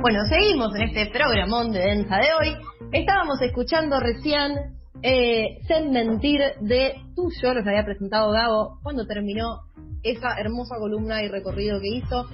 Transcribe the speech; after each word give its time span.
Bueno, 0.00 0.24
seguimos 0.30 0.74
en 0.76 0.88
este 0.88 1.12
programón 1.12 1.72
de 1.72 1.80
Densa 1.80 2.16
de 2.16 2.28
hoy. 2.32 2.56
Estábamos 2.90 3.38
escuchando 3.42 4.00
recién 4.00 4.78
eh, 5.02 5.58
Sen 5.68 5.90
Mentir 5.90 6.40
de 6.62 6.94
Tuyo, 7.14 7.52
los 7.52 7.66
había 7.66 7.84
presentado 7.84 8.32
Gabo 8.32 8.78
cuando 8.82 9.06
terminó 9.06 9.60
esa 10.02 10.38
hermosa 10.38 10.76
columna 10.78 11.22
y 11.22 11.28
recorrido 11.28 11.78
que 11.80 11.88
hizo. 11.88 12.24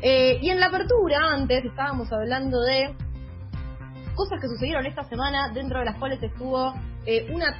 Eh, 0.00 0.40
y 0.42 0.50
en 0.50 0.58
la 0.58 0.66
apertura, 0.66 1.18
antes, 1.32 1.64
estábamos 1.64 2.12
hablando 2.12 2.60
de 2.60 2.92
cosas 4.16 4.40
que 4.40 4.48
sucedieron 4.48 4.84
esta 4.86 5.04
semana, 5.04 5.52
dentro 5.54 5.78
de 5.78 5.84
las 5.84 5.98
cuales 5.98 6.20
estuvo 6.20 6.74
eh, 7.06 7.30
una 7.32 7.56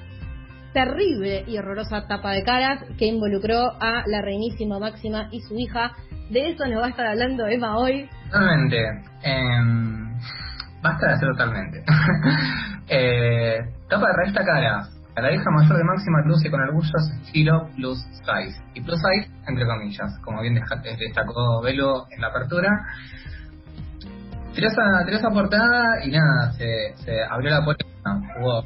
terrible 0.73 1.45
y 1.47 1.57
horrorosa 1.57 2.09
tapa 2.09 2.33
de 2.33 2.43
caras 2.43 2.83
que 2.99 3.07
involucró 3.07 3.61
a 3.79 4.03
la 4.07 4.23
reinísima 4.23 4.81
Máxima 4.81 5.29
y 5.31 5.41
su 5.41 5.57
hija. 5.57 5.93
De 6.31 6.51
eso 6.51 6.67
nos 6.67 6.83
va 6.83 6.87
a 6.87 6.91
estar 6.91 7.07
hablando 7.07 7.47
Emma 7.47 7.79
hoy. 7.79 8.09
Totalmente. 8.33 8.79
Eh, 9.25 9.61
basta 10.81 11.07
de 11.07 11.13
hacer 11.13 11.29
totalmente. 11.29 11.85
eh, 12.89 13.59
tapa 13.91 14.07
de 14.09 14.17
revista 14.17 14.45
cara. 14.45 14.89
A 15.15 15.21
la 15.21 15.31
hija 15.31 15.51
mayor 15.51 15.77
de 15.77 15.85
Máxima 15.85 16.23
luce 16.23 16.51
con 16.51 16.63
orgullo 16.63 16.89
su 16.89 17.13
estilo 17.23 17.69
plus 17.77 17.99
size. 18.25 18.59
Y 18.73 18.81
plus 18.81 18.99
size, 18.99 19.31
entre 19.47 19.67
comillas, 19.67 20.19
como 20.25 20.41
bien 20.41 20.55
destacó 20.55 21.61
Velo 21.61 22.07
en 22.11 22.23
la 22.23 22.29
apertura. 22.29 22.71
Tiró 24.55 24.69
esa, 24.69 25.05
tiró 25.05 25.19
esa 25.19 25.31
portada 25.31 26.03
y 26.05 26.11
nada, 26.11 26.53
se, 26.53 26.95
se 27.05 27.23
abrió 27.25 27.51
la 27.51 27.63
puerta. 27.63 27.85
Hubo 28.41 28.65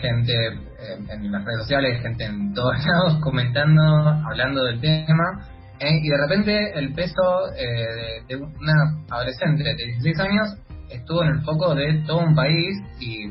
gente 0.00 0.32
eh, 0.32 0.98
en 1.08 1.32
las 1.32 1.44
redes 1.44 1.62
sociales, 1.62 2.00
gente 2.00 2.24
en 2.24 2.54
todos 2.54 2.76
lados 2.86 3.18
comentando, 3.20 3.82
hablando 4.24 4.62
del 4.66 4.80
tema. 4.80 5.48
Eh, 5.82 5.98
y 6.00 6.08
de 6.08 6.16
repente 6.16 6.78
el 6.78 6.94
peso 6.94 7.52
eh, 7.56 8.22
de, 8.28 8.36
de, 8.36 8.36
una 8.36 9.04
adolescente 9.10 9.64
de 9.64 9.74
16 9.74 10.20
años 10.20 10.56
estuvo 10.88 11.24
en 11.24 11.30
el 11.30 11.40
foco 11.42 11.74
de 11.74 12.04
todo 12.06 12.20
un 12.20 12.36
país 12.36 12.78
y 13.00 13.26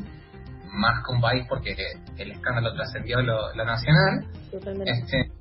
más 0.74 1.02
que 1.06 1.14
un 1.16 1.22
país 1.22 1.46
porque 1.48 1.74
el 2.18 2.32
escándalo 2.32 2.74
trascendió 2.74 3.22
lo, 3.22 3.54
lo, 3.56 3.64
nacional. 3.64 4.26
Este, 4.52 5.32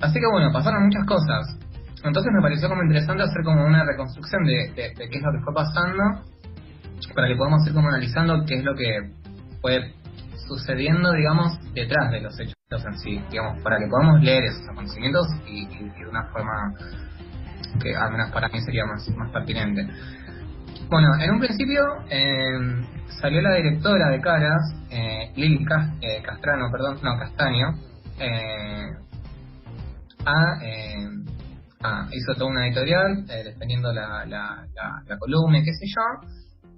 así 0.00 0.18
que 0.18 0.26
bueno, 0.32 0.50
pasaron 0.54 0.84
muchas 0.84 1.04
cosas. 1.04 1.58
Entonces 2.02 2.32
me 2.32 2.40
pareció 2.40 2.70
como 2.70 2.82
interesante 2.82 3.24
hacer 3.24 3.42
como 3.44 3.66
una 3.66 3.84
reconstrucción 3.84 4.42
de, 4.44 4.72
de, 4.74 4.94
de 4.96 5.10
qué 5.10 5.18
es 5.18 5.22
lo 5.22 5.32
que 5.32 5.44
fue 5.44 5.52
pasando 5.52 6.02
para 7.14 7.28
que 7.28 7.36
podamos 7.36 7.66
ir 7.66 7.74
como 7.74 7.88
analizando 7.88 8.42
qué 8.46 8.54
es 8.54 8.64
lo 8.64 8.74
que 8.74 9.10
fue 9.60 9.92
sucediendo, 10.48 11.12
digamos, 11.12 11.58
detrás 11.74 12.10
de 12.10 12.20
los 12.22 12.40
hechos 12.40 12.55
en 12.68 12.98
sí, 12.98 13.22
digamos, 13.30 13.62
para 13.62 13.78
que 13.78 13.86
podamos 13.86 14.20
leer 14.22 14.42
esos 14.44 14.68
acontecimientos 14.68 15.28
y, 15.46 15.68
y, 15.68 15.88
de 15.88 16.08
una 16.08 16.24
forma 16.32 16.74
que 17.80 17.94
al 17.94 18.10
menos 18.10 18.32
para 18.32 18.48
mí 18.48 18.60
sería 18.60 18.84
más, 18.84 19.08
más 19.10 19.30
pertinente. 19.30 19.86
Bueno, 20.90 21.08
en 21.20 21.30
un 21.30 21.38
principio 21.38 21.84
eh, 22.10 22.84
salió 23.20 23.40
la 23.40 23.54
directora 23.54 24.10
de 24.10 24.20
Caras, 24.20 24.62
eh, 24.90 25.32
Lili 25.36 25.64
eh, 26.00 26.22
Castrano, 26.24 26.68
perdón, 26.72 26.98
no, 27.04 27.16
Castaño, 27.18 27.68
eh, 28.18 28.90
a, 30.24 30.64
eh, 30.64 31.08
a, 31.84 32.08
hizo 32.10 32.34
toda 32.34 32.50
una 32.50 32.66
editorial 32.66 33.26
eh, 33.30 33.44
defendiendo 33.44 33.92
la, 33.92 34.26
la, 34.26 34.66
la, 34.74 35.02
la 35.06 35.18
columna 35.18 35.60
qué 35.64 35.72
sé 35.72 35.86
yo, 35.86 36.28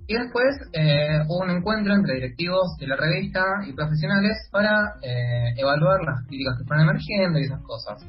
y 0.09 0.15
después 0.15 0.57
eh, 0.73 1.21
hubo 1.29 1.45
un 1.45 1.51
encuentro 1.51 1.95
entre 1.95 2.15
directivos 2.15 2.77
de 2.81 2.87
la 2.87 2.97
revista 2.97 3.45
y 3.67 3.75
profesionales 3.75 4.49
para 4.51 4.95
eh, 5.03 5.53
evaluar 5.59 6.01
las 6.03 6.27
críticas 6.27 6.57
que 6.59 6.65
fueron 6.65 6.89
emergiendo 6.89 7.39
y 7.39 7.43
esas 7.43 7.63
cosas. 7.63 8.03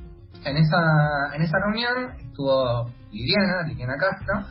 En 0.45 0.55
esa, 0.55 1.35
en 1.35 1.41
esa 1.41 1.57
reunión 1.59 2.11
estuvo 2.17 2.89
Liliana, 3.11 3.67
Liliana 3.67 3.97
Castro, 3.97 4.47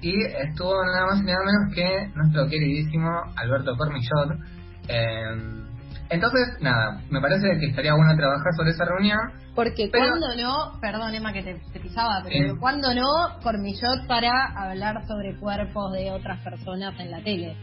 y 0.00 0.20
estuvo 0.24 0.84
nada 0.84 1.06
más 1.06 1.20
y 1.20 1.24
nada 1.24 1.44
menos 1.44 1.74
que 1.74 2.08
nuestro 2.16 2.48
queridísimo 2.48 3.08
Alberto 3.36 3.76
Cormillot. 3.76 4.40
Eh, 4.88 5.64
entonces, 6.10 6.60
nada, 6.60 7.00
me 7.10 7.20
parece 7.20 7.48
que 7.58 7.66
estaría 7.66 7.94
bueno 7.94 8.16
trabajar 8.16 8.52
sobre 8.56 8.70
esa 8.70 8.84
reunión. 8.84 9.18
Porque 9.54 9.88
pero, 9.90 10.08
cuando 10.08 10.42
no, 10.42 10.80
perdón 10.80 11.14
Emma 11.14 11.32
que 11.32 11.42
te, 11.42 11.54
te 11.72 11.80
pisaba, 11.80 12.22
pero 12.24 12.58
cuando 12.58 12.92
no, 12.94 13.40
Cormillot 13.42 14.06
para 14.06 14.30
hablar 14.56 15.06
sobre 15.06 15.38
cuerpos 15.38 15.92
de 15.92 16.10
otras 16.10 16.40
personas 16.42 16.98
en 16.98 17.10
la 17.10 17.22
tele. 17.22 17.56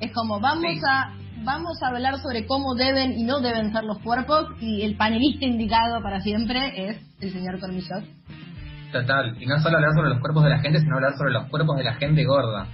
Es 0.00 0.12
como, 0.12 0.40
vamos 0.40 0.72
sí. 0.74 0.80
a 0.88 1.14
vamos 1.42 1.82
a 1.82 1.88
hablar 1.88 2.18
sobre 2.18 2.46
cómo 2.46 2.74
deben 2.74 3.12
y 3.12 3.24
no 3.24 3.40
deben 3.40 3.72
ser 3.72 3.84
los 3.84 3.98
cuerpos 4.00 4.48
y 4.60 4.82
el 4.82 4.96
panelista 4.96 5.46
indicado 5.46 6.02
para 6.02 6.20
siempre 6.20 6.90
es 6.90 6.98
el 7.20 7.32
señor 7.32 7.58
Cormillot. 7.60 8.04
Total, 8.92 9.40
y 9.40 9.46
no 9.46 9.58
solo 9.60 9.76
hablar 9.76 9.94
sobre 9.94 10.10
los 10.10 10.20
cuerpos 10.20 10.44
de 10.44 10.50
la 10.50 10.58
gente, 10.58 10.80
sino 10.80 10.96
hablar 10.96 11.16
sobre 11.16 11.32
los 11.32 11.48
cuerpos 11.48 11.76
de 11.78 11.84
la 11.84 11.94
gente 11.94 12.24
gorda. 12.24 12.66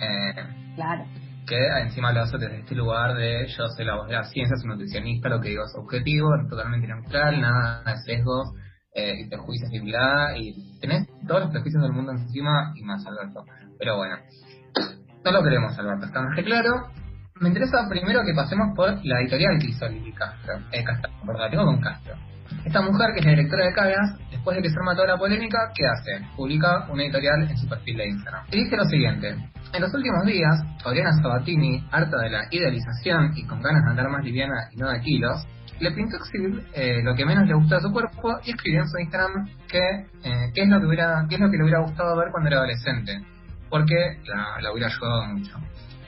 Eh, 0.00 0.74
claro 0.74 1.19
que 1.50 1.66
encima 1.82 2.12
lo 2.12 2.22
hace 2.22 2.38
desde 2.38 2.60
este 2.60 2.76
lugar 2.76 3.16
de 3.16 3.48
yo 3.48 3.66
soy 3.76 3.84
la 3.84 3.96
voz 3.96 4.06
de 4.06 4.14
la 4.14 4.22
ciencia, 4.22 4.56
soy 4.56 4.68
nutricionista, 4.68 5.28
lo 5.28 5.40
que 5.40 5.48
digo 5.48 5.64
es 5.64 5.74
objetivo, 5.74 6.30
totalmente 6.48 6.86
neutral, 6.86 7.40
nada 7.40 7.82
de 7.84 7.96
sesgos 8.06 8.54
eh, 8.94 9.14
y 9.18 9.28
prejuicios 9.28 9.68
y 9.72 9.80
bla, 9.80 10.36
y 10.36 10.78
tenés 10.80 11.08
todos 11.26 11.40
los 11.42 11.50
prejuicios 11.50 11.82
del 11.82 11.92
mundo 11.92 12.12
encima 12.12 12.72
y 12.76 12.84
más 12.84 13.04
Alberto. 13.04 13.44
Pero 13.80 13.96
bueno, 13.96 14.16
no 15.24 15.32
lo 15.32 15.42
queremos 15.42 15.76
Alberto, 15.76 16.06
está 16.06 16.22
más 16.22 16.36
que 16.36 16.44
claro. 16.44 16.86
Me 17.40 17.48
interesa 17.48 17.88
primero 17.88 18.20
que 18.24 18.32
pasemos 18.32 18.76
por 18.76 19.04
la 19.04 19.20
editorial 19.20 19.58
que 19.58 19.70
hizo 19.70 19.88
Lili 19.88 20.12
Castro, 20.12 20.54
eh, 20.70 20.84
Castro, 20.84 21.10
perdón, 21.26 21.50
tengo 21.50 21.64
con 21.64 21.80
Castro. 21.80 22.14
Esta 22.64 22.80
mujer, 22.82 23.10
que 23.14 23.20
es 23.20 23.24
la 23.24 23.30
directora 23.32 23.64
de 23.64 23.72
Cagas, 23.72 24.18
después 24.30 24.56
de 24.56 24.62
que 24.62 24.70
se 24.70 24.76
arma 24.76 24.94
toda 24.94 25.08
la 25.08 25.16
polémica, 25.16 25.58
¿qué 25.74 25.86
hace? 25.86 26.26
Publica 26.36 26.86
una 26.90 27.02
editorial 27.02 27.50
en 27.50 27.56
su 27.56 27.68
perfil 27.68 27.96
de 27.96 28.08
Instagram. 28.08 28.44
Y 28.50 28.64
dice 28.64 28.76
lo 28.76 28.84
siguiente. 28.84 29.36
En 29.72 29.80
los 29.80 29.94
últimos 29.94 30.24
días, 30.26 30.60
Oriana 30.84 31.12
Sabatini, 31.22 31.86
harta 31.90 32.18
de 32.18 32.30
la 32.30 32.46
idealización 32.50 33.32
y 33.36 33.46
con 33.46 33.62
ganas 33.62 33.84
de 33.84 33.90
andar 33.90 34.08
más 34.08 34.24
liviana 34.24 34.68
y 34.72 34.76
no 34.76 34.90
de 34.90 35.00
kilos, 35.00 35.46
le 35.78 35.92
pintó 35.92 36.16
exhibir 36.16 36.66
eh, 36.74 37.02
lo 37.02 37.14
que 37.14 37.24
menos 37.24 37.46
le 37.46 37.54
gustó 37.54 37.76
a 37.76 37.80
su 37.80 37.90
cuerpo 37.90 38.38
y 38.44 38.50
escribió 38.50 38.80
en 38.80 38.88
su 38.88 38.98
Instagram 38.98 39.48
que 39.68 39.78
eh, 39.78 40.50
qué 40.54 40.62
es 40.62 40.68
lo 40.68 40.80
que 40.80 41.56
le 41.56 41.62
hubiera 41.62 41.80
gustado 41.80 42.16
ver 42.16 42.28
cuando 42.30 42.48
era 42.48 42.58
adolescente, 42.58 43.20
porque 43.70 44.18
la, 44.26 44.60
la 44.60 44.72
hubiera 44.72 44.88
ayudado 44.88 45.26
mucho. 45.26 45.56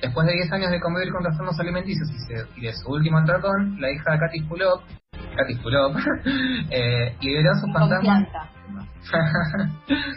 Después 0.02 0.26
de 0.26 0.32
10 0.34 0.52
años 0.52 0.70
de 0.72 0.80
convivir 0.80 1.12
con 1.12 1.22
trastornos 1.22 1.58
alimenticios 1.60 2.08
y 2.56 2.60
de 2.60 2.72
su 2.72 2.90
último 2.90 3.18
atracón, 3.18 3.80
la 3.80 3.90
hija 3.90 4.12
de 4.12 4.18
Katy 4.18 4.40
Fulop 4.48 4.82
Katy 5.36 5.54
eh, 6.70 7.16
liberó 7.20 7.54
sus 7.54 7.72
fantasmas. 7.72 8.28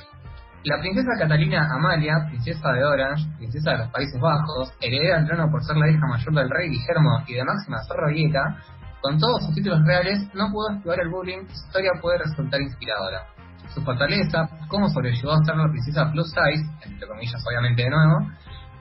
la 0.64 0.80
princesa 0.80 1.12
Catalina 1.20 1.68
Amalia, 1.74 2.26
princesa 2.28 2.72
de 2.72 2.84
Orange, 2.84 3.26
princesa 3.38 3.72
de 3.72 3.78
los 3.80 3.90
Países 3.90 4.20
Bajos, 4.20 4.74
heredera 4.82 5.18
del 5.18 5.28
trono 5.28 5.52
por 5.52 5.64
ser 5.64 5.78
la 5.78 5.90
hija 5.90 6.06
mayor 6.08 6.34
del 6.34 6.50
rey 6.50 6.70
Guillermo 6.70 7.24
y 7.28 7.34
de 7.36 7.44
Máxima 7.44 7.84
Zorroguieta, 7.88 8.58
con 9.02 9.20
todos 9.20 9.46
sus 9.46 9.54
títulos 9.54 9.86
reales, 9.86 10.20
no 10.34 10.52
pudo 10.52 10.72
esquivar 10.72 11.00
el 11.00 11.10
bullying 11.10 11.46
su 11.48 11.66
historia 11.66 11.92
puede 12.02 12.18
resultar 12.18 12.60
inspiradora. 12.60 13.28
Su 13.74 13.82
fortaleza, 13.84 14.50
cómo 14.68 14.90
sobrellevó 14.90 15.34
a 15.34 15.44
ser 15.44 15.56
la 15.56 15.70
princesa 15.70 16.12
plus 16.12 16.30
size, 16.30 16.66
entre 16.86 17.08
comillas 17.08 17.44
obviamente 17.48 17.84
de 17.84 17.90
nuevo, 17.90 18.28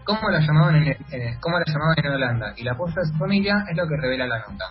cómo 0.04 0.30
la 0.30 0.40
llamaban 0.40 0.76
en, 0.76 0.88
eh, 0.88 1.36
cómo 1.40 1.58
la 1.58 1.64
llamaban 1.66 1.96
en 1.98 2.12
Holanda 2.12 2.54
y 2.56 2.64
la 2.64 2.72
apoyo 2.72 2.94
de 2.94 3.04
su 3.04 3.18
familia 3.18 3.64
es 3.68 3.76
lo 3.76 3.86
que 3.86 3.96
revela 3.96 4.26
la 4.26 4.38
nota. 4.38 4.64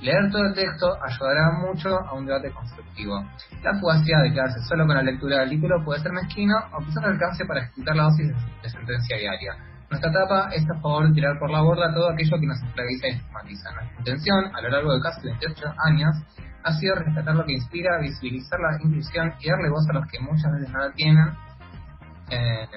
Leer 0.00 0.30
todo 0.30 0.46
el 0.46 0.54
texto 0.54 0.96
ayudará 1.04 1.52
mucho 1.60 1.90
a 1.90 2.14
un 2.14 2.24
debate 2.24 2.50
constructivo. 2.52 3.22
La 3.62 3.78
fugacidad 3.78 4.22
de 4.22 4.32
quedarse 4.32 4.60
solo 4.66 4.86
con 4.86 4.96
la 4.96 5.02
lectura 5.02 5.40
del 5.40 5.50
título 5.50 5.84
puede 5.84 6.00
ser 6.00 6.12
mezquino 6.12 6.54
o 6.72 6.78
quizás 6.84 7.04
alcance 7.04 7.44
para 7.44 7.60
ejecutar 7.60 7.96
la 7.96 8.04
dosis 8.04 8.28
de 8.62 8.68
sentencia 8.70 9.18
diaria. 9.18 9.54
Nuestra 9.90 10.10
etapa 10.10 10.48
es 10.54 10.64
a 10.70 10.80
favor 10.80 11.08
de 11.08 11.14
tirar 11.14 11.38
por 11.38 11.50
la 11.50 11.60
borda 11.60 11.92
todo 11.92 12.10
aquello 12.10 12.38
que 12.40 12.46
nos 12.46 12.62
esclaviza 12.62 13.08
y 13.08 13.10
estigmatiza. 13.10 13.72
Nuestra 13.72 13.98
intención, 13.98 14.56
a 14.56 14.60
lo 14.62 14.70
largo 14.70 14.94
de 14.94 15.00
casi 15.02 15.26
28 15.26 15.74
años, 15.84 16.16
ha 16.62 16.72
sido 16.72 16.94
rescatar 16.94 17.34
lo 17.34 17.44
que 17.44 17.52
inspira, 17.54 17.98
visibilizar 17.98 18.58
la 18.60 18.78
inclusión 18.82 19.34
y 19.40 19.50
darle 19.50 19.68
voz 19.68 19.86
a 19.90 19.94
los 19.94 20.06
que 20.06 20.20
muchas 20.20 20.52
veces 20.52 20.70
no 20.70 20.92
tienen. 20.92 21.28
Eh, 22.30 22.68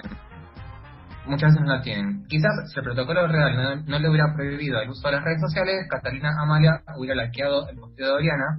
muchas 1.26 1.52
veces 1.52 1.62
no 1.62 1.76
la 1.76 1.82
tienen. 1.82 2.26
Quizás 2.28 2.52
si 2.72 2.80
el 2.80 2.86
protocolo 2.86 3.28
real 3.28 3.56
no, 3.56 3.76
no, 3.86 4.00
le 4.00 4.10
hubiera 4.10 4.34
prohibido 4.36 4.82
el 4.82 4.90
uso 4.90 5.08
de 5.08 5.16
las 5.16 5.24
redes 5.24 5.42
sociales, 5.42 5.88
Catalina 5.90 6.32
Amalia 6.42 6.82
hubiera 6.98 7.16
laqueado 7.16 7.68
el 7.70 7.78
posteo 7.78 8.08
de 8.08 8.14
Oriana 8.14 8.58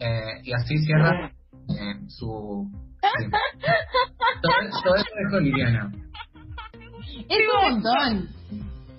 eh, 0.00 0.40
y 0.42 0.52
así 0.52 0.78
cierra 0.78 1.30
eh, 1.30 2.00
su... 2.08 2.70
todo, 4.42 4.52
todo 4.82 4.94
eso 4.96 5.06
dejó 5.24 5.40
Liliana. 5.40 5.92
Es 7.28 7.38
un 7.54 7.72
montón. 7.72 8.28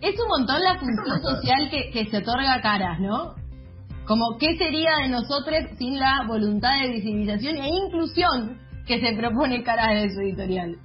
Es 0.02 0.16
un 0.20 0.28
montón 0.28 0.62
la 0.62 0.76
función 0.80 1.22
social 1.22 1.70
que, 1.70 1.92
que 1.92 2.06
se 2.10 2.18
otorga 2.18 2.56
a 2.56 2.62
caras, 2.62 3.00
¿no? 3.00 3.36
Como, 4.06 4.38
¿qué 4.40 4.56
sería 4.58 4.98
de 5.02 5.10
nosotros 5.10 5.58
sin 5.78 6.00
la 6.00 6.26
voluntad 6.28 6.70
de 6.84 6.92
visibilización 6.92 7.58
e 7.58 7.70
inclusión 7.70 8.60
que 8.86 9.00
se 9.00 9.16
propone 9.18 9.64
caras 9.64 10.02
de 10.02 10.10
su 10.12 10.22
editorial? 10.22 10.78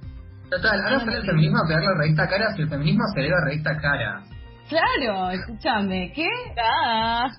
Total, 0.51 0.81
ahora 0.81 0.99
sale 0.99 1.17
el 1.17 1.25
feminismo 1.25 1.59
a 1.63 1.67
pegar 1.67 1.81
la 1.81 1.97
revista 1.97 2.27
Caras 2.27 2.59
y 2.59 2.63
el 2.63 2.69
feminismo 2.69 3.05
se 3.15 3.21
a 3.21 3.23
la 3.23 3.45
revista 3.45 3.71
Caras. 3.77 4.23
Claro, 4.67 5.31
escúchame, 5.31 6.11
¿qué? 6.13 6.27
Ah. 6.61 7.29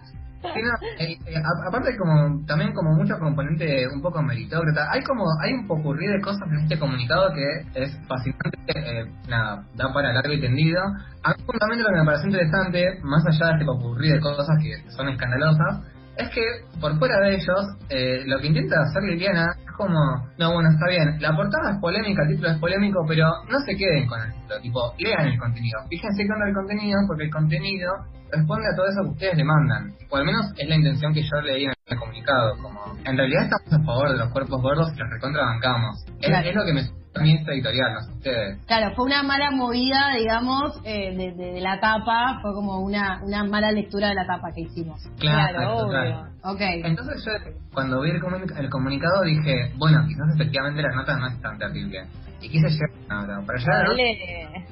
Eh, 0.99 1.19
eh, 1.27 1.43
aparte 1.69 1.97
como 1.97 2.45
también 2.47 2.73
como 2.73 2.95
mucho 2.95 3.17
componente 3.19 3.87
un 3.95 4.01
poco 4.01 4.23
meritócrata, 4.23 4.91
hay 4.91 5.03
como 5.03 5.25
hay 5.41 5.53
un 5.53 5.69
popurrí 5.69 6.07
de 6.07 6.21
cosas 6.21 6.49
en 6.51 6.61
este 6.61 6.79
comunicado 6.79 7.33
que 7.33 7.83
es 7.83 7.97
fascinante, 8.09 8.59
eh, 8.75 9.05
nada, 9.29 9.63
da 9.77 9.93
para 9.93 10.13
largo 10.13 10.33
y 10.33 10.41
tendido. 10.41 10.81
A 11.23 11.31
mí 11.31 11.45
fundamentalmente 11.45 11.83
lo 11.85 11.91
que 11.91 12.01
me 12.01 12.07
parece 12.07 12.27
interesante, 12.27 13.01
más 13.05 13.25
allá 13.27 13.47
de 13.47 13.53
este 13.53 13.67
popurrí 13.67 14.09
de 14.11 14.21
cosas 14.21 14.57
que 14.61 14.91
son 14.91 15.11
escandalosas, 15.11 15.85
es 16.17 16.29
que 16.31 16.43
por 16.81 16.99
fuera 16.99 17.21
de 17.21 17.35
ellos, 17.35 17.77
eh, 17.89 18.23
lo 18.27 18.39
que 18.39 18.49
intenta 18.49 18.83
hacer 18.83 19.03
Liliana 19.03 19.55
como, 19.83 20.29
no, 20.39 20.53
bueno, 20.53 20.71
está 20.71 20.87
bien, 20.89 21.21
la 21.21 21.35
portada 21.35 21.73
es 21.73 21.79
polémica, 21.81 22.23
el 22.23 22.29
título 22.31 22.51
es 22.51 22.59
polémico, 22.59 23.05
pero 23.07 23.27
no 23.51 23.59
se 23.67 23.77
queden 23.77 24.07
con 24.07 24.21
el 24.21 24.33
título, 24.33 24.61
tipo, 24.61 24.95
lean 24.99 25.27
el 25.27 25.39
contenido, 25.39 25.81
fíjense 25.89 26.27
con 26.27 26.43
el 26.47 26.55
contenido, 26.55 26.99
porque 27.07 27.25
el 27.25 27.31
contenido 27.31 27.93
responde 28.31 28.67
a 28.69 28.77
todo 28.77 28.87
eso 28.87 29.03
que 29.03 29.11
ustedes 29.11 29.37
le 29.37 29.45
mandan, 29.45 29.93
o 30.11 30.17
al 30.17 30.25
menos 30.25 30.53
es 30.57 30.69
la 30.69 30.77
intención 30.77 31.13
que 31.13 31.23
yo 31.23 31.41
leí 31.43 31.65
en 31.65 31.71
el 31.71 31.82
comunicado, 31.99 32.57
como, 32.63 32.81
en 33.05 33.17
realidad 33.17 33.45
estamos 33.45 33.73
a 33.73 33.85
favor 33.85 34.11
de 34.11 34.19
los 34.19 34.29
cuerpos 34.31 34.63
gordos 34.63 34.93
y 34.95 34.99
los 34.99 35.11
recontrabancamos. 35.11 36.05
Es, 36.21 36.55
lo 36.55 36.65
que 36.65 36.73
me 36.73 37.03
también 37.13 37.39
esta 37.39 37.53
editorial, 37.53 37.93
no 37.93 38.01
sé 38.01 38.13
ustedes. 38.13 38.67
Claro, 38.67 38.95
fue 38.97 39.05
una 39.05 39.23
mala 39.23 39.51
movida, 39.51 40.15
digamos, 40.19 40.81
eh, 40.85 41.15
de, 41.15 41.61
la 41.61 41.79
tapa, 41.79 42.39
fue 42.41 42.55
como 42.55 42.79
una, 42.81 43.21
una 43.23 43.45
mala 43.45 43.71
lectura 43.71 44.09
de 44.09 44.15
la 44.15 44.27
tapa 44.27 44.51
que 44.55 44.63
hicimos. 44.63 44.99
Claro, 45.19 45.77
obvio. 45.77 46.27
Okay. 46.43 46.81
Entonces 46.83 47.23
yo 47.25 47.33
cuando 47.73 48.01
vi 48.01 48.11
el, 48.11 48.71
comunicado 48.71 49.23
dije, 49.25 49.73
bueno, 49.77 50.05
quizás 50.09 50.35
efectivamente 50.35 50.83
la 50.83 50.95
nota 50.95 51.17
no 51.19 51.27
es 51.29 51.41
tan 51.41 51.59
terrible. 51.59 52.07
Y 52.41 52.49
quise 52.49 52.69
llegar 52.69 52.91
a 53.09 53.15
la 53.15 53.35
nota. 53.35 53.47
Para 53.47 53.59
allá, 53.59 54.65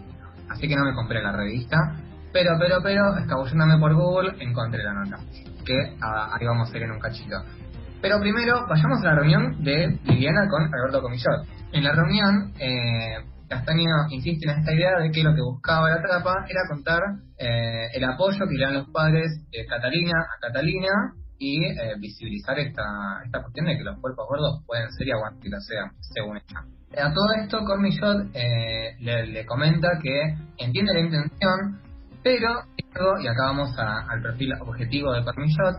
así 0.48 0.66
que 0.66 0.76
no 0.76 0.84
me 0.84 0.94
compré 0.94 1.22
la 1.22 1.32
revista. 1.32 1.76
Pero, 2.32 2.52
pero, 2.58 2.78
pero, 2.82 3.18
escabulléndome 3.18 3.78
por 3.78 3.94
Google, 3.94 4.34
encontré 4.38 4.82
la 4.82 4.94
nota. 4.94 5.18
Que 5.64 5.96
ah, 6.00 6.30
ahí 6.32 6.46
vamos 6.46 6.72
a 6.72 6.76
ir 6.76 6.84
en 6.84 6.92
un 6.92 7.00
cachito. 7.00 7.36
Pero 8.00 8.20
primero, 8.20 8.66
vayamos 8.68 9.02
a 9.02 9.08
la 9.08 9.14
reunión 9.16 9.62
de 9.62 9.98
Liliana 10.04 10.48
con 10.48 10.62
Alberto 10.72 11.02
Comillot. 11.02 11.46
En 11.72 11.84
la 11.84 11.92
reunión, 11.92 12.52
eh, 12.58 13.18
Castaño 13.48 14.06
insiste 14.10 14.48
en 14.48 14.60
esta 14.60 14.72
idea 14.72 14.98
de 15.00 15.10
que 15.10 15.24
lo 15.24 15.34
que 15.34 15.42
buscaba 15.42 15.90
la 15.90 16.00
trapa 16.00 16.46
era 16.48 16.60
contar 16.68 17.02
eh, 17.36 17.88
el 17.94 18.04
apoyo 18.04 18.46
que 18.46 18.54
le 18.54 18.64
dan 18.64 18.74
los 18.74 18.88
padres 18.90 19.44
de 19.50 19.66
Catalina 19.66 20.20
a 20.20 20.40
Catalina 20.40 21.14
y 21.36 21.64
eh, 21.64 21.96
visibilizar 21.98 22.56
esta, 22.60 22.84
esta 23.24 23.42
cuestión 23.42 23.66
de 23.66 23.76
que 23.76 23.82
los 23.82 23.98
cuerpos 23.98 24.26
gordos 24.28 24.62
pueden 24.66 24.88
ser 24.92 25.08
y 25.08 25.10
aguantar 25.10 25.42
que 25.42 25.60
sea, 25.62 25.90
según 26.00 26.36
ella. 26.36 26.62
A 27.02 27.12
todo 27.12 27.32
esto, 27.42 27.64
Cormillot 27.64 28.30
eh, 28.34 28.96
le, 29.00 29.46
comenta 29.46 29.98
que 30.00 30.36
entiende 30.58 30.92
la 30.92 31.00
intención, 31.00 31.80
pero, 32.22 33.20
y 33.20 33.26
acá 33.26 33.44
vamos 33.44 33.74
al 33.78 34.22
perfil 34.22 34.54
objetivo 34.60 35.12
de 35.12 35.24
Cormillot, 35.24 35.76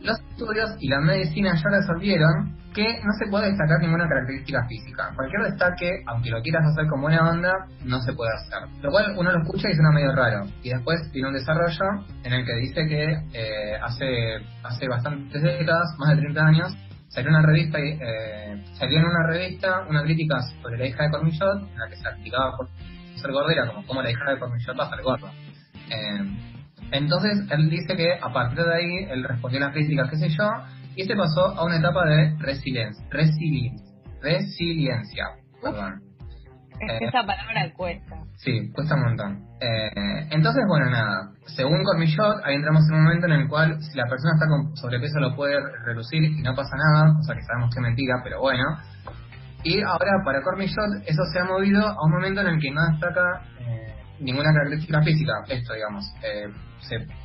los 0.00 0.18
estudios 0.30 0.70
y 0.80 0.88
la 0.88 1.00
medicina 1.00 1.54
ya 1.54 1.70
resolvieron 1.70 2.56
que 2.74 3.00
no 3.04 3.12
se 3.18 3.30
puede 3.30 3.50
destacar 3.50 3.78
ninguna 3.80 4.08
característica 4.08 4.66
física. 4.66 5.12
Cualquier 5.14 5.42
destaque, 5.42 6.02
aunque 6.06 6.30
lo 6.30 6.42
quieras 6.42 6.64
hacer 6.66 6.86
como 6.88 7.06
una 7.06 7.30
onda, 7.30 7.52
no 7.84 8.00
se 8.00 8.12
puede 8.14 8.32
hacer. 8.32 8.68
Lo 8.82 8.90
cual 8.90 9.14
uno 9.16 9.30
lo 9.30 9.42
escucha 9.42 9.70
y 9.70 9.74
suena 9.74 9.92
medio 9.92 10.12
raro. 10.12 10.46
Y 10.62 10.70
después 10.70 11.00
tiene 11.12 11.28
un 11.28 11.34
desarrollo 11.34 12.04
en 12.24 12.32
el 12.32 12.44
que 12.44 12.54
dice 12.56 12.86
que 12.88 13.12
eh, 13.32 13.76
hace, 13.80 14.38
hace 14.64 14.88
bastantes 14.88 15.40
décadas, 15.40 15.94
más 15.98 16.16
de 16.16 16.22
30 16.22 16.46
años, 16.46 16.76
salió 17.08 17.30
una 17.30 17.42
revista 17.42 17.78
eh, 17.78 18.64
salió 18.72 18.98
en 18.98 19.04
una 19.04 19.26
revista 19.28 19.86
una 19.88 20.02
crítica 20.02 20.40
sobre 20.60 20.78
la 20.78 20.86
hija 20.86 21.04
de 21.04 21.10
Cormillot, 21.10 21.62
en 21.70 21.78
la 21.78 21.88
que 21.88 21.96
se 21.96 22.08
aplicaba 22.08 22.56
por 22.56 22.68
ser 23.14 23.30
gordera 23.30 23.68
como 23.68 23.86
como 23.86 24.02
la 24.02 24.10
hija 24.10 24.32
de 24.32 24.38
Cormillot 24.40 24.78
va 24.78 24.86
a 24.86 24.90
ser 24.90 25.02
gorda. 25.02 25.32
Eh, 25.90 26.54
entonces 26.92 27.50
él 27.50 27.70
dice 27.70 27.96
que 27.96 28.14
a 28.14 28.32
partir 28.32 28.64
de 28.64 28.74
ahí 28.74 29.04
él 29.10 29.24
respondió 29.24 29.60
a 29.60 29.66
las 29.66 29.72
críticas, 29.72 30.10
qué 30.10 30.16
sé 30.16 30.28
yo, 30.28 30.50
y 30.96 31.04
se 31.04 31.16
pasó 31.16 31.46
a 31.56 31.64
una 31.64 31.78
etapa 31.78 32.04
de 32.06 32.36
resiliencia. 32.38 33.04
Resiliencia. 33.10 33.84
Resiliencia. 34.22 35.24
Perdón. 35.62 36.00
Que 36.78 37.06
esa 37.06 37.24
palabra 37.24 37.72
cuesta. 37.76 38.16
Sí, 38.36 38.70
cuesta 38.72 38.94
un 38.96 39.02
montón. 39.02 39.44
Eh, 39.60 40.26
entonces, 40.30 40.64
bueno, 40.68 40.90
nada. 40.90 41.30
Según 41.46 41.82
Cormillot, 41.84 42.44
ahí 42.44 42.56
entramos 42.56 42.82
en 42.88 42.96
un 42.96 43.04
momento 43.04 43.26
en 43.26 43.32
el 43.32 43.48
cual 43.48 43.80
si 43.80 43.96
la 43.96 44.04
persona 44.06 44.34
está 44.34 44.46
con 44.48 44.76
sobrepeso 44.76 45.20
lo 45.20 45.36
puede 45.36 45.56
reducir 45.84 46.22
y 46.22 46.42
no 46.42 46.54
pasa 46.54 46.76
nada, 46.76 47.14
cosa 47.14 47.34
que 47.34 47.42
sabemos 47.42 47.72
que 47.72 47.80
es 47.80 47.82
mentira, 47.82 48.14
pero 48.24 48.40
bueno. 48.40 48.64
Y 49.62 49.80
ahora 49.80 50.20
para 50.24 50.42
Cormillot 50.42 51.06
eso 51.06 51.22
se 51.32 51.40
ha 51.40 51.44
movido 51.44 51.86
a 51.86 52.04
un 52.04 52.12
momento 52.12 52.40
en 52.40 52.48
el 52.48 52.60
que 52.60 52.70
no 52.70 52.80
destaca 52.90 53.42
eh, 53.60 53.83
ninguna 54.24 54.52
característica 54.52 55.02
física, 55.02 55.32
esto 55.48 55.74
digamos. 55.74 56.04
Eh, 56.24 56.48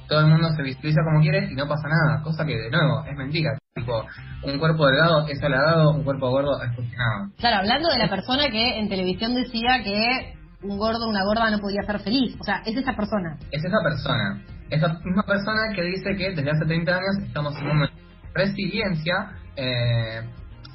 todo 0.08 0.22
el 0.22 0.28
mundo 0.28 0.50
se 0.56 0.64
visualiza 0.64 1.02
como 1.04 1.22
quiere 1.22 1.52
y 1.52 1.56
no 1.56 1.68
pasa 1.68 1.88
nada, 1.88 2.22
cosa 2.24 2.46
que 2.46 2.56
de 2.56 2.70
nuevo 2.70 3.06
es 3.06 3.18
mentira. 3.18 3.58
Tipo, 3.76 4.06
un 4.44 4.60
cuerpo 4.60 4.86
delgado 4.88 5.28
es 5.28 5.42
halagado, 5.42 5.92
un 5.92 6.04
cuerpo 6.04 6.30
gordo 6.30 6.62
es 6.64 6.76
cuestionado. 6.76 7.32
Claro, 7.38 7.58
hablando 7.58 7.90
de 7.90 8.00
la 8.00 8.10
persona 8.10 8.50
que 8.50 8.80
en 8.80 8.90
televisión 8.90 9.36
decía 9.36 9.82
que 9.84 10.36
un 10.62 10.78
gordo 10.78 11.06
o 11.06 11.10
una 11.10 11.24
gorda 11.24 11.50
no 11.50 11.60
podía 11.60 11.82
ser 11.84 12.00
feliz. 12.00 12.36
O 12.40 12.44
sea, 12.44 12.62
es 12.66 12.76
esa 12.76 12.94
persona. 12.96 13.38
Es 13.52 13.64
esa 13.64 13.78
persona. 13.84 14.44
Esa 14.70 14.88
misma 15.04 15.24
persona 15.24 15.74
que 15.74 15.84
dice 15.84 16.16
que 16.18 16.30
desde 16.36 16.52
hace 16.52 16.66
30 16.66 16.92
años 16.92 17.18
estamos 17.26 17.58
en 17.58 17.68
una 17.70 17.90
resiliencia 18.34 19.32
eh, 19.56 20.22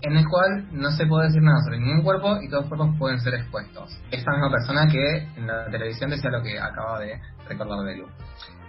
en 0.05 0.17
el 0.19 0.29
cual 0.29 0.69
no 0.71 0.91
se 0.91 1.07
puede 1.07 1.29
decir 1.29 1.43
nada 1.43 1.63
sobre 1.65 1.79
ningún 1.79 2.03
cuerpo 2.03 2.37
y 2.43 2.49
todos 2.49 2.65
los 2.65 2.69
cuerpos 2.69 2.99
pueden 2.99 3.21
ser 3.21 3.35
expuestos. 3.35 3.91
Esta 4.11 4.33
misma 4.33 4.51
persona 4.51 4.87
que 4.87 5.17
en 5.37 5.47
la 5.47 5.65
televisión 5.71 6.11
decía 6.11 6.31
lo 6.31 6.43
que 6.43 6.61
acaba 6.61 7.01
de 7.01 7.19
recordar 7.49 7.87
de 7.87 7.97
Lu. 7.97 8.07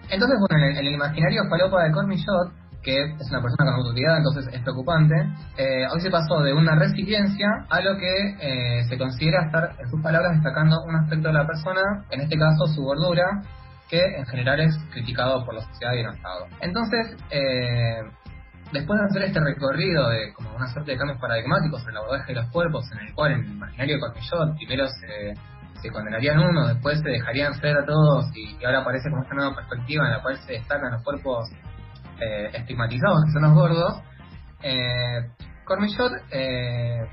Entonces, 0.09 0.37
bueno, 0.39 0.65
en 0.65 0.77
el, 0.77 0.93
imaginario 0.93 1.43
falopa 1.49 1.83
de 1.83 1.91
Cormillot, 1.91 2.53
que 2.81 3.01
es 3.01 3.29
una 3.31 3.41
persona 3.41 3.65
con 3.65 3.73
autoridad, 3.73 4.17
entonces 4.17 4.47
es 4.53 4.61
preocupante, 4.61 5.15
eh, 5.57 5.85
hoy 5.91 5.99
se 5.99 6.09
pasó 6.09 6.39
de 6.39 6.53
una 6.53 6.75
resiliencia 6.75 7.47
a 7.69 7.81
lo 7.81 7.97
que 7.97 8.35
eh, 8.39 8.83
se 8.87 8.97
considera 8.97 9.45
estar, 9.45 9.75
en 9.77 9.89
sus 9.89 10.01
palabras, 10.01 10.35
destacando 10.35 10.83
un 10.83 10.95
aspecto 10.95 11.27
de 11.27 11.33
la 11.33 11.45
persona, 11.45 11.81
en 12.11 12.21
este 12.21 12.37
caso 12.37 12.67
su 12.67 12.83
gordura, 12.83 13.41
que 13.89 13.99
en 13.99 14.25
general 14.27 14.61
es 14.61 14.77
criticado 14.91 15.43
por 15.45 15.55
la 15.55 15.61
sociedad 15.61 15.93
y 15.95 15.99
el 15.99 16.13
Estado. 16.13 16.45
Entonces, 16.61 17.17
eh, 17.31 18.03
después 18.75 18.99
de 18.99 19.05
hacer 19.05 19.23
este 19.23 19.39
recorrido 19.39 20.09
de 20.09 20.33
como 20.33 20.55
una 20.55 20.67
suerte 20.71 20.91
de 20.91 20.97
cambios 20.97 21.19
paradigmáticos 21.19 21.81
sobre 21.81 21.93
la 21.93 21.99
abordaje 22.01 22.33
de 22.33 22.41
los 22.41 22.51
cuerpos, 22.51 22.85
en 22.91 23.07
el 23.07 23.13
cual 23.13 23.31
en 23.31 23.39
el 23.39 23.51
imaginario 23.51 23.95
de 23.95 24.01
Cormillot 24.01 24.57
primero 24.57 24.87
se 24.87 25.33
se 25.85 25.91
condenarían 25.91 26.39
uno, 26.39 26.67
después 26.67 26.99
se 26.99 27.09
dejarían 27.09 27.53
ser 27.55 27.77
a 27.77 27.85
todos 27.85 28.25
y, 28.35 28.63
ahora 28.65 28.81
aparece 28.81 29.09
como 29.09 29.23
esta 29.23 29.35
nueva 29.35 29.55
perspectiva 29.55 30.05
en 30.05 30.11
la 30.11 30.21
cual 30.21 30.37
se 30.37 30.53
destacan 30.53 30.91
los 30.91 31.03
cuerpos 31.03 31.49
eh, 32.19 32.49
estigmatizados, 32.53 33.25
que 33.25 33.31
son 33.31 33.41
los 33.43 33.53
gordos, 33.53 34.01
eh, 34.63 35.29
Cormillot, 35.65 36.11
eh, 36.31 37.05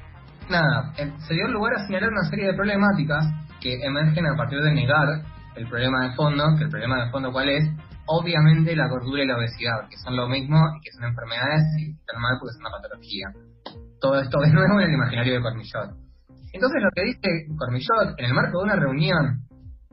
nada, 0.48 0.92
eh, 0.96 1.12
se 1.26 1.34
dio 1.34 1.48
lugar 1.48 1.74
a 1.74 1.86
señalar 1.86 2.10
una 2.10 2.24
serie 2.28 2.46
de 2.46 2.54
problemáticas 2.54 3.24
que 3.60 3.84
emergen 3.84 4.26
a 4.26 4.36
partir 4.36 4.60
de 4.60 4.72
negar 4.72 5.08
el 5.56 5.68
problema 5.68 6.08
de 6.08 6.14
fondo, 6.14 6.44
que 6.56 6.64
el 6.64 6.70
problema 6.70 7.04
de 7.04 7.10
fondo 7.10 7.32
cuál 7.32 7.48
es, 7.48 7.64
obviamente 8.06 8.76
la 8.76 8.88
gordura 8.88 9.22
y 9.22 9.26
la 9.26 9.36
obesidad, 9.36 9.88
que 9.88 9.96
son 9.98 10.16
lo 10.16 10.28
mismo 10.28 10.58
y 10.76 10.80
que 10.80 10.92
son 10.92 11.04
enfermedades 11.04 11.64
y 11.78 11.90
están 11.92 12.20
mal 12.20 12.36
porque 12.38 12.54
es 12.54 12.60
una 12.60 12.70
patología. 12.70 13.26
Todo 14.00 14.20
esto 14.20 14.40
de 14.40 14.50
nuevo 14.50 14.80
en 14.80 14.88
el 14.88 14.94
imaginario 14.94 15.34
de 15.34 15.42
Cormillot. 15.42 15.90
Entonces 16.52 16.82
lo 16.82 16.90
que 16.94 17.02
dice 17.04 17.46
Cormillot 17.56 18.18
en 18.18 18.24
el 18.24 18.34
marco 18.34 18.58
de 18.58 18.64
una 18.64 18.76
reunión, 18.76 19.42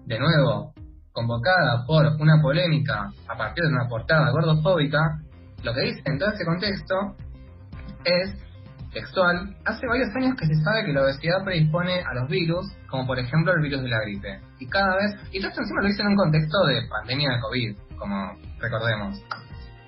de 0.05 0.19
nuevo, 0.19 0.73
convocada 1.11 1.85
por 1.85 2.05
una 2.19 2.41
polémica 2.41 3.11
a 3.27 3.37
partir 3.37 3.63
de 3.63 3.73
una 3.73 3.87
portada 3.87 4.31
gordofóbica, 4.31 5.19
lo 5.63 5.73
que 5.73 5.81
dice 5.81 6.01
en 6.05 6.17
todo 6.17 6.29
ese 6.29 6.45
contexto 6.45 6.95
es 8.05 8.48
textual, 8.91 9.55
hace 9.65 9.87
varios 9.87 10.09
años 10.15 10.35
que 10.39 10.45
se 10.45 10.55
sabe 10.63 10.85
que 10.85 10.93
la 10.93 11.03
obesidad 11.03 11.43
predispone 11.43 12.01
a 12.01 12.13
los 12.15 12.29
virus, 12.29 12.65
como 12.89 13.05
por 13.05 13.19
ejemplo 13.19 13.53
el 13.53 13.61
virus 13.61 13.83
de 13.83 13.89
la 13.89 13.99
gripe. 14.01 14.39
Y 14.59 14.67
cada 14.67 14.95
vez, 14.95 15.15
y 15.31 15.39
todo 15.39 15.49
esto 15.49 15.61
encima 15.61 15.81
lo 15.81 15.87
dice 15.87 16.01
en 16.01 16.07
un 16.07 16.15
contexto 16.15 16.57
de 16.65 16.87
pandemia 16.89 17.29
de 17.31 17.39
COVID, 17.41 17.77
como 17.97 18.37
recordemos. 18.59 19.23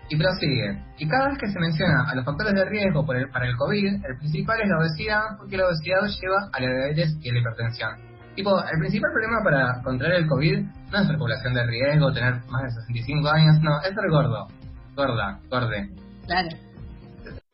Y 0.09 0.17
prosigue. 0.17 0.83
Y 0.97 1.07
cada 1.07 1.29
vez 1.29 1.37
que 1.39 1.47
se 1.47 1.59
menciona 1.59 2.03
a 2.09 2.15
los 2.15 2.25
factores 2.25 2.53
de 2.53 2.65
riesgo 2.65 3.05
para 3.05 3.47
el 3.47 3.55
COVID, 3.55 4.05
el 4.05 4.17
principal 4.17 4.59
es 4.59 4.67
la 4.67 4.77
obesidad, 4.77 5.37
porque 5.37 5.57
la 5.57 5.67
obesidad 5.67 6.01
lleva 6.19 6.49
a 6.51 6.59
la 6.59 6.67
diabetes 6.67 7.17
y 7.21 7.29
a 7.29 7.33
la 7.33 7.39
hipertensión. 7.39 8.11
Tipo, 8.35 8.63
el 8.63 8.79
principal 8.79 9.11
problema 9.11 9.43
para 9.43 9.81
contraer 9.83 10.21
el 10.21 10.27
COVID 10.27 10.59
no 10.91 10.97
es 10.97 11.07
ser 11.07 11.17
población 11.17 11.53
de 11.53 11.65
riesgo, 11.65 12.13
tener 12.13 12.35
más 12.49 12.63
de 12.63 12.71
65 12.71 13.29
años, 13.29 13.59
no, 13.61 13.79
es 13.81 13.93
ser 13.93 14.09
gordo. 14.09 14.47
Gorda, 14.95 15.39
gorde. 15.49 15.89
Claro. 16.25 16.49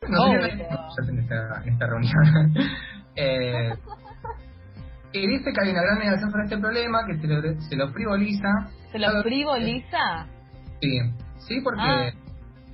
No 0.09 0.23
oh, 0.23 0.31
sé 0.31 0.67
en 1.07 1.19
esta, 1.19 1.63
esta 1.65 1.87
reunión. 1.87 2.53
eh, 3.15 3.73
y 5.13 5.27
dice 5.27 5.51
que 5.53 5.61
hay 5.61 5.71
una 5.71 5.81
gran 5.81 5.99
negación 5.99 6.31
sobre 6.31 6.43
este 6.43 6.57
problema, 6.57 6.99
que 7.07 7.17
se 7.17 7.27
lo, 7.27 7.61
se 7.61 7.75
lo 7.75 7.91
frivoliza. 7.91 8.69
¿Se 8.91 8.99
lo 8.99 9.23
frivoliza? 9.23 10.27
Sí, 10.81 10.99
sí, 11.39 11.61
porque 11.63 11.81
ah 11.81 12.11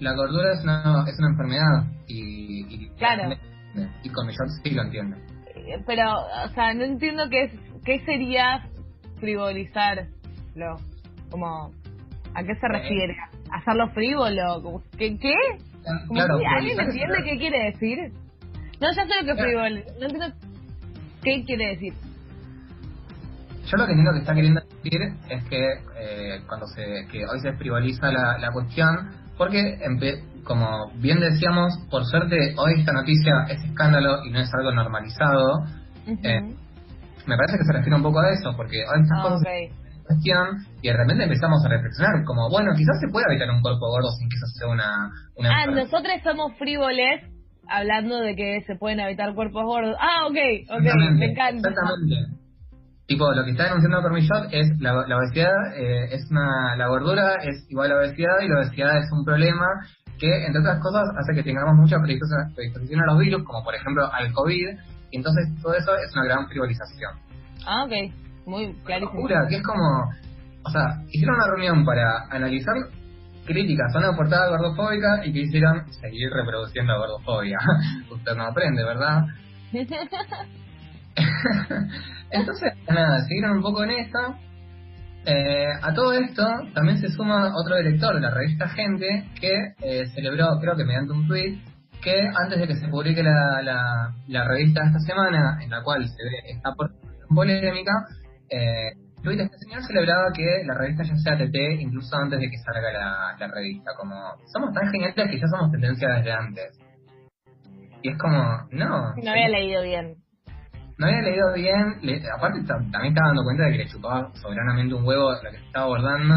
la 0.04 0.14
gordura 0.14 0.54
es 0.54 0.64
una, 0.64 1.06
es 1.08 1.18
una 1.20 1.30
enfermedad 1.30 1.84
y, 2.08 2.66
y, 2.70 2.90
claro. 2.98 3.36
y 4.04 4.10
con 4.10 4.30
sí 4.32 4.72
lo 4.72 4.84
entiendo. 4.84 5.18
Eh, 5.56 5.82
pero, 5.86 6.12
o 6.46 6.48
sea, 6.50 6.74
no 6.74 6.84
entiendo 6.84 7.24
qué, 7.30 7.52
qué 7.86 8.04
sería 8.06 8.68
frivolizarlo. 9.20 10.76
Como, 11.32 11.72
¿a 12.36 12.44
qué 12.44 12.56
se 12.56 12.66
eh, 12.66 12.70
refiere? 12.70 13.16
hacerlo 13.52 13.90
frívolo. 13.90 14.84
¿Qué? 14.98 15.18
¿Qué? 15.18 15.36
Como 16.08 16.14
Claro, 16.20 16.38
si 16.40 16.46
¿Alguien 16.46 16.80
entiende 16.80 17.18
qué 17.24 17.38
quiere 17.38 17.64
decir? 17.72 17.98
No, 18.80 18.88
ya 18.96 19.04
sé 19.06 19.12
lo 19.22 19.26
que 19.26 19.32
es 19.32 19.40
frívolo. 19.40 19.82
No 20.00 20.06
entiendo 20.06 20.36
qué 21.24 21.44
quiere 21.46 21.68
decir. 21.70 21.94
Yo 23.66 23.78
lo 23.78 23.86
que 23.86 23.92
entiendo 23.92 24.12
que 24.14 24.20
está 24.20 24.34
queriendo 24.36 24.62
decir 24.62 25.02
es 25.30 25.44
que 25.46 25.68
eh, 25.98 26.42
cuando 26.48 26.68
se 26.68 27.08
que 27.12 27.26
hoy 27.26 27.40
se 27.42 27.54
frivoliza 27.54 28.12
la, 28.12 28.38
la 28.38 28.52
cuestión, 28.52 29.12
porque 29.38 29.80
empe- 29.80 30.22
como 30.44 30.92
bien 30.96 31.20
decíamos, 31.22 31.74
por 31.90 32.04
suerte 32.06 32.36
hoy 32.58 32.80
esta 32.80 32.92
noticia 32.92 33.46
es 33.50 33.64
escándalo 33.64 34.26
y 34.26 34.32
no 34.32 34.40
es 34.40 34.54
algo 34.54 34.72
normalizado. 34.74 35.66
Eh, 36.06 36.42
Me 37.26 37.38
parece 37.38 37.58
que 37.58 37.64
se 37.64 37.72
refiere 37.72 37.96
un 37.96 38.04
poco 38.04 38.20
a 38.20 38.30
eso, 38.32 38.54
porque 38.58 38.80
hoy 38.80 39.02
estas 39.02 39.20
Ah, 39.20 39.24
cosas. 39.24 39.44
Cuestión 40.04 40.66
y 40.82 40.88
de 40.90 40.98
repente 40.98 41.24
empezamos 41.24 41.64
a 41.66 41.70
reflexionar 41.70 42.24
como, 42.26 42.50
bueno, 42.50 42.72
quizás 42.76 43.00
se 43.00 43.08
puede 43.12 43.26
habitar 43.30 43.50
un 43.50 43.62
cuerpo 43.62 43.88
gordo 43.90 44.10
sin 44.20 44.30
que 44.30 44.36
eso 44.36 44.48
sea 44.60 44.68
una... 44.68 45.12
una 45.36 45.50
Ah, 45.50 45.64
enfermedad. 45.66 45.84
nosotros 45.90 46.14
somos 46.24 46.58
frívoles 46.58 47.24
hablando 47.70 48.20
de 48.20 48.36
que 48.36 48.62
se 48.68 48.76
pueden 48.76 49.00
habitar 49.00 49.34
cuerpos 49.34 49.64
gordos. 49.64 49.96
Ah, 50.00 50.28
ok, 50.28 50.38
ok, 50.70 50.82
me 51.16 51.26
encanta. 51.32 51.70
Exactamente. 51.70 52.44
Tipo, 53.06 53.32
lo 53.34 53.44
que 53.44 53.52
está 53.52 53.66
denunciando 53.66 54.02
Cormillot 54.02 54.48
es 54.52 54.80
la, 54.80 54.94
la 55.08 55.18
obesidad, 55.18 55.52
eh, 55.76 56.08
es 56.16 56.26
una, 56.32 56.76
la 56.78 56.88
gordura 56.88 57.36
es 57.44 57.66
igual 57.70 57.92
a 57.92 57.98
obesidad 57.98 58.40
y 58.42 58.48
la 58.48 58.60
obesidad 58.60 58.98
es 58.98 59.12
un 59.12 59.26
problema 59.26 59.68
que, 60.18 60.46
entre 60.46 60.62
otras 60.62 60.80
cosas, 60.80 61.04
hace 61.20 61.36
que 61.36 61.44
tengamos 61.44 61.76
mucha 61.76 61.98
predisposición 62.00 63.02
a 63.02 63.06
los 63.12 63.20
virus, 63.20 63.44
como 63.44 63.62
por 63.64 63.76
ejemplo 63.76 64.08
al 64.12 64.32
COVID, 64.32 64.70
y 65.12 65.18
entonces 65.18 65.50
todo 65.62 65.74
eso 65.74 65.92
es 65.98 66.16
una 66.16 66.24
gran 66.26 66.48
frivolización. 66.48 67.12
Ah, 67.68 67.84
ok, 67.86 68.14
muy 68.46 68.74
clarísimo. 68.84 69.14
Locura, 69.14 69.48
que 69.48 69.56
es 69.56 69.64
como, 69.64 70.12
o 70.64 70.70
sea, 70.70 71.02
hicieron 71.10 71.36
una 71.36 71.48
reunión 71.48 71.86
para 71.86 72.28
analizar 72.30 72.76
críticas 73.46 73.94
a 73.94 74.00
una 74.00 74.16
portada 74.16 74.50
gordofóbica 74.50 75.26
y 75.26 75.34
quisieron 75.34 75.92
seguir 75.92 76.30
reproduciendo 76.32 76.98
gordofobia. 76.98 77.58
Usted 78.12 78.36
no 78.36 78.44
aprende, 78.46 78.84
¿verdad? 78.84 79.24
Entonces, 82.32 82.74
nada, 82.90 83.22
siguieron 83.28 83.58
un 83.58 83.62
poco 83.62 83.84
en 83.84 83.92
esta. 83.92 84.38
Eh, 85.26 85.68
a 85.82 85.94
todo 85.94 86.14
esto 86.14 86.44
también 86.74 86.98
se 86.98 87.10
suma 87.10 87.54
otro 87.56 87.78
director 87.78 88.14
de 88.14 88.20
la 88.20 88.30
revista 88.30 88.68
Gente 88.68 89.30
que 89.40 89.74
eh, 89.80 90.06
celebró, 90.14 90.60
creo 90.60 90.76
que 90.76 90.84
mediante 90.84 91.14
un 91.14 91.28
tweet, 91.28 91.62
que 92.02 92.28
antes 92.44 92.60
de 92.60 92.68
que 92.68 92.76
se 92.76 92.90
publique 92.90 93.24
la, 93.24 93.62
la, 93.62 94.14
la 94.28 94.44
revista 94.46 94.84
esta 94.86 95.00
semana, 95.00 95.60
en 95.64 95.70
la 95.70 95.82
cual 95.82 96.06
se 96.06 96.24
ve 96.24 96.52
esta 96.52 96.74
polémica, 97.34 97.94
eh, 98.50 98.92
de 99.24 99.44
este 99.44 99.58
señor 99.60 99.82
celebraba 99.84 100.32
que 100.34 100.64
la 100.66 100.74
revista 100.74 101.04
ya 101.04 101.16
sea 101.16 101.38
TT 101.38 101.56
incluso 101.80 102.16
antes 102.18 102.40
de 102.40 102.50
que 102.50 102.58
salga 102.58 102.92
la, 102.92 103.36
la 103.40 103.48
revista. 103.48 103.92
Como, 103.98 104.16
somos 104.52 104.74
tan 104.74 104.92
geniales 104.92 105.16
que 105.16 105.40
ya 105.40 105.48
somos 105.48 105.72
tendencia 105.72 106.10
desde 106.10 106.32
antes. 106.34 106.78
Y 108.02 108.10
es 108.10 108.18
como, 108.18 108.38
no. 108.72 109.14
No 109.16 109.32
había 109.32 109.48
leído 109.50 109.82
bien. 109.84 110.18
No 110.98 111.08
había 111.08 111.22
leído 111.22 111.54
bien, 111.54 111.98
le- 112.02 112.22
aparte 112.30 112.62
ta- 112.64 112.76
también 112.92 113.14
estaba 113.14 113.28
dando 113.30 113.44
cuenta 113.44 113.64
de 113.64 113.72
que 113.72 113.78
le 113.80 113.88
chupaba 113.88 114.30
soberanamente 114.36 114.94
un 114.94 115.06
huevo 115.06 115.32
lo 115.32 115.50
que 115.52 115.58
se 115.58 115.66
estaba 115.66 115.86
abordando, 115.86 116.36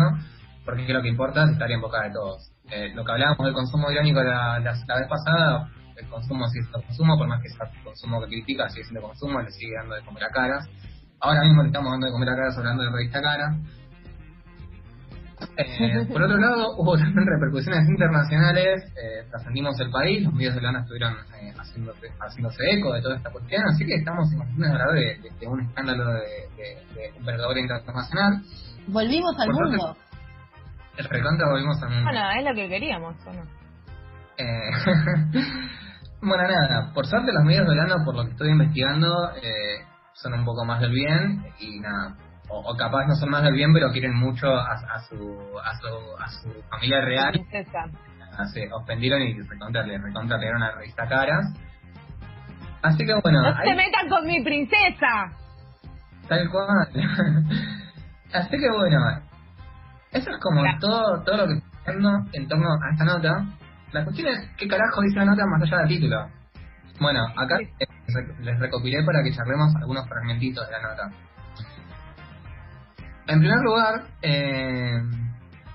porque 0.65 0.93
lo 0.93 1.03
que 1.03 1.09
importa 1.09 1.45
es 1.45 1.51
estar 1.51 1.71
en 1.71 1.81
boca 1.81 2.03
de 2.05 2.11
todos. 2.13 2.53
Eh, 2.71 2.93
lo 2.95 3.05
que 3.05 3.13
hablábamos 3.13 3.45
del 3.45 3.55
consumo 3.55 3.91
irónico 3.91 4.23
la, 4.23 4.59
la, 4.61 4.73
la 4.87 4.97
vez 4.97 5.09
pasada, 5.09 5.69
el 5.97 6.09
consumo 6.09 6.47
sí 6.49 6.61
es 6.61 6.69
consumo, 6.69 7.19
por 7.19 7.27
más 7.29 7.43
que 7.43 7.49
sea 7.51 7.69
consumo 7.85 8.21
que 8.23 8.29
critica, 8.29 8.69
sigue 8.71 8.85
siendo 8.85 9.03
consumo, 9.07 9.41
le 9.43 9.51
sigue 9.51 9.75
dando 9.77 9.95
de 9.97 10.03
comer 10.05 10.25
a 10.25 10.31
caras. 10.31 10.69
Ahora 11.21 11.43
mismo 11.43 11.63
le 11.63 11.69
estamos 11.69 11.91
dando 11.91 12.07
de 12.07 12.13
comer 12.13 12.29
a 12.29 12.37
caras 12.37 12.59
hablando 12.59 12.83
de 12.83 12.91
revista 12.91 13.21
cara. 13.21 13.57
Eh, 15.57 16.07
por 16.13 16.23
otro 16.23 16.37
lado, 16.37 16.77
hubo 16.77 16.97
también 16.97 17.27
repercusiones 17.27 17.89
internacionales, 17.89 18.85
eh, 18.97 19.27
trascendimos 19.31 19.79
el 19.81 19.91
país, 19.91 20.25
los 20.25 20.35
medios 20.35 20.55
de 20.55 20.63
lana 20.63 20.81
estuvieron 20.81 21.15
eh, 21.15 21.53
haciéndose, 21.57 22.09
haciéndose 22.21 22.63
eco 22.71 22.93
de 22.93 23.03
toda 23.03 23.17
esta 23.17 23.31
cuestión, 23.31 23.63
así 23.67 23.85
que 23.85 23.95
estamos 23.95 24.31
en 24.33 24.39
condiciones 24.39 24.73
de 24.73 24.83
hablar 24.83 24.95
de, 25.41 25.47
un 25.47 25.61
escándalo 25.61 26.13
de, 26.13 26.21
de, 26.57 26.95
de 26.95 27.17
envergadura 27.17 27.61
internacional. 27.61 28.43
Volvimos 28.89 29.35
al 29.39 29.47
Por 29.47 29.69
mundo. 29.69 29.97
El 30.97 31.05
recontra 31.05 31.49
volvimos 31.49 31.83
a 31.83 31.87
un... 31.87 32.05
Bueno, 32.05 32.31
es 32.31 32.45
lo 32.45 32.55
que 32.55 32.69
queríamos, 32.69 33.15
¿o 33.27 33.33
no? 33.33 33.43
Eh, 34.39 34.71
bueno, 36.23 36.45
nada, 36.49 36.93
por 36.95 37.07
suerte 37.07 37.33
los 37.33 37.45
medios 37.45 37.67
de 37.67 37.75
lana, 37.75 38.05
por 38.05 38.15
lo 38.15 38.25
que 38.25 38.31
estoy 38.31 38.51
investigando, 38.51 39.31
eh, 39.37 39.85
son 40.17 40.35
un 40.35 40.45
poco 40.45 40.65
más 40.65 40.81
del 40.81 40.93
bien 40.93 41.45
y 41.61 41.81
nada. 41.81 42.17
O, 42.49 42.61
o 42.61 42.77
capaz 42.77 43.07
no 43.07 43.15
son 43.17 43.31
más 43.31 43.43
del 43.43 43.55
bien, 43.55 43.73
pero 43.73 43.91
quieren 43.91 44.15
mucho 44.15 44.49
a, 44.55 44.73
a 44.73 44.99
su, 45.01 45.15
a, 45.63 45.75
su, 45.79 46.23
a 46.23 46.29
su 46.29 46.63
familia 46.71 47.01
real. 47.01 47.33
Princesa. 47.33 47.85
Se 48.53 48.71
ofendieron 48.73 49.23
y 49.23 49.33
recontra, 49.41 49.83
le 49.87 49.99
recontra 49.99 50.37
le 50.37 50.45
dieron 50.45 50.63
a 50.63 50.69
la 50.71 50.75
revista 50.77 51.09
caras. 51.09 51.47
Así 52.83 53.05
que 53.05 53.15
bueno, 53.23 53.41
¡No 53.43 53.57
se 53.57 53.75
metan 53.75 54.09
con 54.09 54.27
mi 54.27 54.43
princesa! 54.45 55.33
tal 56.29 56.51
cual. 56.51 56.89
Así 58.35 58.51
que 58.59 58.69
bueno, 58.77 58.99
eso 60.13 60.31
es 60.31 60.39
como 60.41 60.61
Claro. 60.63 60.79
todo, 60.81 61.23
todo 61.25 61.37
lo 61.39 61.47
que 61.47 61.55
estoy 61.55 61.73
haciendo 61.87 62.11
en 62.33 62.49
torno 62.49 62.69
a 62.73 62.91
esta 62.93 63.05
nota. 63.05 63.45
La 63.93 64.05
cuestión 64.05 64.29
es 64.29 64.51
qué 64.59 64.69
carajo 64.69 65.01
dice 65.03 65.17
la 65.19 65.25
nota 65.27 65.47
más 65.47 65.63
allá 65.63 65.79
del 65.79 65.89
título. 65.89 66.29
Bueno, 67.01 67.21
acá 67.37 67.57
eh, 67.61 67.87
les 68.41 68.59
recopilé 68.59 69.05
para 69.05 69.23
que 69.23 69.33
charlemos 69.33 69.75
algunos 69.77 70.09
fragmentitos 70.09 70.67
de 70.67 70.73
la 70.73 70.83
nota. 70.83 71.11
En 73.29 73.41
primer 73.41 73.59
lugar, 73.59 74.05
eh, 74.23 75.01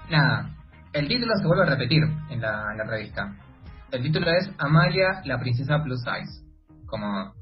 nada, 0.09 0.49
el 0.93 1.07
título 1.07 1.33
se 1.35 1.47
vuelve 1.47 1.63
a 1.63 1.75
repetir 1.75 2.03
en 2.29 2.41
la, 2.41 2.73
revista. 2.87 3.35
El 3.91 4.03
título 4.03 4.27
es 4.31 4.49
Amalia, 4.57 5.21
la 5.25 5.37
princesa 5.37 5.83
plus 5.83 5.99
size. 5.99 6.45
Como 6.85 7.33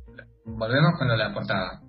volvemos 0.46 0.98
con 0.98 1.08
lo 1.08 1.13
de 1.13 1.19
la 1.19 1.34
portada. 1.34 1.81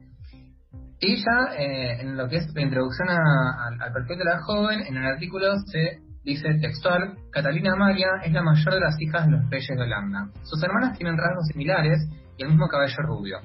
Y 0.98 1.16
ya 1.16 1.54
eh, 1.56 2.02
en 2.02 2.16
lo 2.18 2.28
que 2.28 2.36
es 2.36 2.54
la 2.54 2.60
introducción 2.60 3.08
al 3.08 3.92
perfil 3.92 4.18
de 4.18 4.24
la 4.24 4.42
joven, 4.42 4.80
en 4.86 4.96
el 4.98 5.06
artículo 5.06 5.46
se 5.66 6.00
dice 6.22 6.54
textual, 6.60 7.16
Catalina 7.32 7.72
Amalia 7.72 8.08
es 8.22 8.32
la 8.32 8.42
mayor 8.42 8.74
de 8.74 8.80
las 8.80 9.00
hijas 9.00 9.24
de 9.26 9.32
los 9.32 9.50
reyes 9.50 9.68
de 9.68 9.82
Holanda. 9.82 10.28
Sus 10.42 10.62
hermanas 10.62 10.96
tienen 10.98 11.16
rasgos 11.16 11.46
similares 11.46 12.06
y 12.40 12.42
el 12.42 12.48
mismo 12.48 12.68
cabello 12.68 13.02
rubio, 13.02 13.38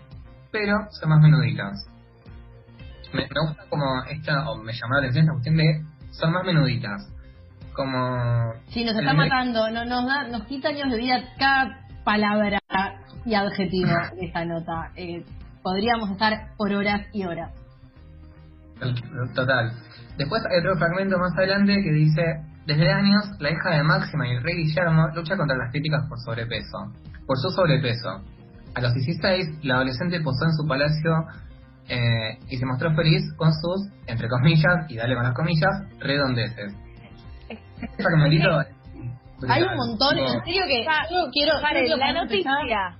pero 0.52 0.88
son 0.90 1.10
más 1.10 1.20
menuditas. 1.20 1.86
Me, 3.14 3.24
me 3.24 3.48
gusta 3.48 3.64
como 3.70 3.86
esta, 4.10 4.50
o 4.50 4.58
me 4.58 4.72
llamó 4.72 4.94
la 4.94 5.00
atención 5.00 5.25
esta 5.25 5.34
cuestión 5.34 5.58
de, 5.58 5.86
son 6.12 6.32
más 6.32 6.46
menuditas. 6.46 7.12
Como... 7.74 8.54
Sí, 8.70 8.86
nos 8.86 8.96
está 8.96 9.14
matando, 9.14 9.70
no, 9.70 9.84
nos, 9.84 10.06
da, 10.06 10.30
nos 10.30 10.44
quita 10.46 10.70
años 10.70 10.90
de 10.92 10.98
vida 10.98 11.22
cada 11.38 11.86
palabra 12.06 12.60
y 13.25 13.34
adjetivo 13.34 13.92
de 14.16 14.28
esta 14.28 14.46
nota. 14.46 14.92
Eh, 14.96 15.25
podríamos 15.62 16.12
estar 16.12 16.56
por 16.56 16.72
horas 16.72 17.02
y 17.12 17.25
horas. 17.25 17.52
Total. 19.34 19.74
Después 20.18 20.42
hay 20.50 20.60
otro 20.60 20.78
fragmento 20.78 21.18
más 21.18 21.34
adelante 21.38 21.75
que 21.84 21.92
dice, 21.92 22.22
desde 22.66 22.92
años 22.94 23.25
la 23.40 23.52
hija 23.52 23.72
de 23.72 23.84
Máxima 23.84 24.25
y 24.28 24.32
el 24.38 24.44
rey 24.44 24.56
Guillermo 24.56 25.10
lucha 25.14 25.36
contra 25.36 25.58
las 25.58 25.72
críticas 25.72 26.08
por 26.08 26.18
sobrepeso, 26.20 26.94
por 27.28 27.38
su 27.38 27.50
sobrepeso. 27.50 28.35
A 28.75 28.82
los 28.82 28.94
16, 28.94 29.63
la 29.63 29.75
adolescente 29.75 30.20
posó 30.22 30.46
en 30.46 30.53
su 30.53 30.67
palacio 30.67 31.12
eh, 31.88 32.38
y 32.50 32.58
se 32.58 32.65
mostró 32.65 32.94
feliz 32.96 33.24
con 33.38 33.51
sus, 33.53 33.88
entre 34.08 34.27
comillas, 34.27 34.89
y 34.89 34.98
dale 34.98 35.15
con 35.15 35.24
las 35.24 35.34
comillas, 35.34 35.72
redondeces. 36.00 36.74
Este 37.48 38.03
fragmentito 38.03 38.62
es 38.62 38.67
Hay 39.48 39.63
un 39.63 39.75
montón, 39.75 40.17
en 40.17 40.27
serio 40.44 40.63
que 40.67 40.84
yo 40.84 41.32
quiero... 41.32 41.53
yo 41.53 41.62
Paren, 41.62 41.86
quiero 41.86 41.98
la 41.98 42.27
pesada. 42.27 42.63
noticia. 42.63 42.98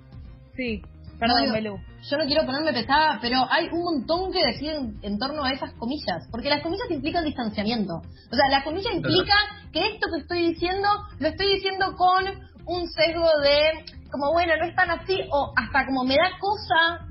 Sí, 0.56 0.82
No, 0.82 1.20
perdón, 1.20 1.54
Belú. 1.54 1.78
Yo 2.10 2.18
no 2.18 2.26
quiero 2.26 2.46
ponerme 2.46 2.72
pesada, 2.72 3.18
pero 3.22 3.38
hay 3.50 3.68
un 3.72 3.84
montón 3.84 4.32
que 4.32 4.46
decir 4.46 4.72
en, 4.72 5.00
en 5.02 5.18
torno 5.18 5.44
a 5.44 5.52
esas 5.52 5.74
comillas, 5.74 6.28
porque 6.32 6.50
las 6.50 6.62
comillas 6.62 6.90
implican 6.92 7.26
distanciamiento. 7.26 7.96
O 7.96 8.36
sea, 8.36 8.48
la 8.50 8.64
comilla 8.64 8.94
implica 8.94 9.34
que 9.74 9.80
esto 9.80 10.08
que 10.14 10.22
estoy 10.22 10.50
diciendo 10.54 10.88
lo 11.20 11.28
estoy 11.28 11.56
diciendo 11.56 11.96
con 11.98 12.26
un 12.68 12.88
sesgo 12.90 13.28
de, 13.42 13.95
como 14.16 14.32
bueno, 14.34 14.54
no 14.58 14.66
es 14.66 14.76
tan 14.76 14.90
así, 14.92 15.20
o 15.32 15.52
hasta 15.56 15.86
como 15.86 16.04
me 16.06 16.16
da 16.16 16.32
cosa 16.40 17.06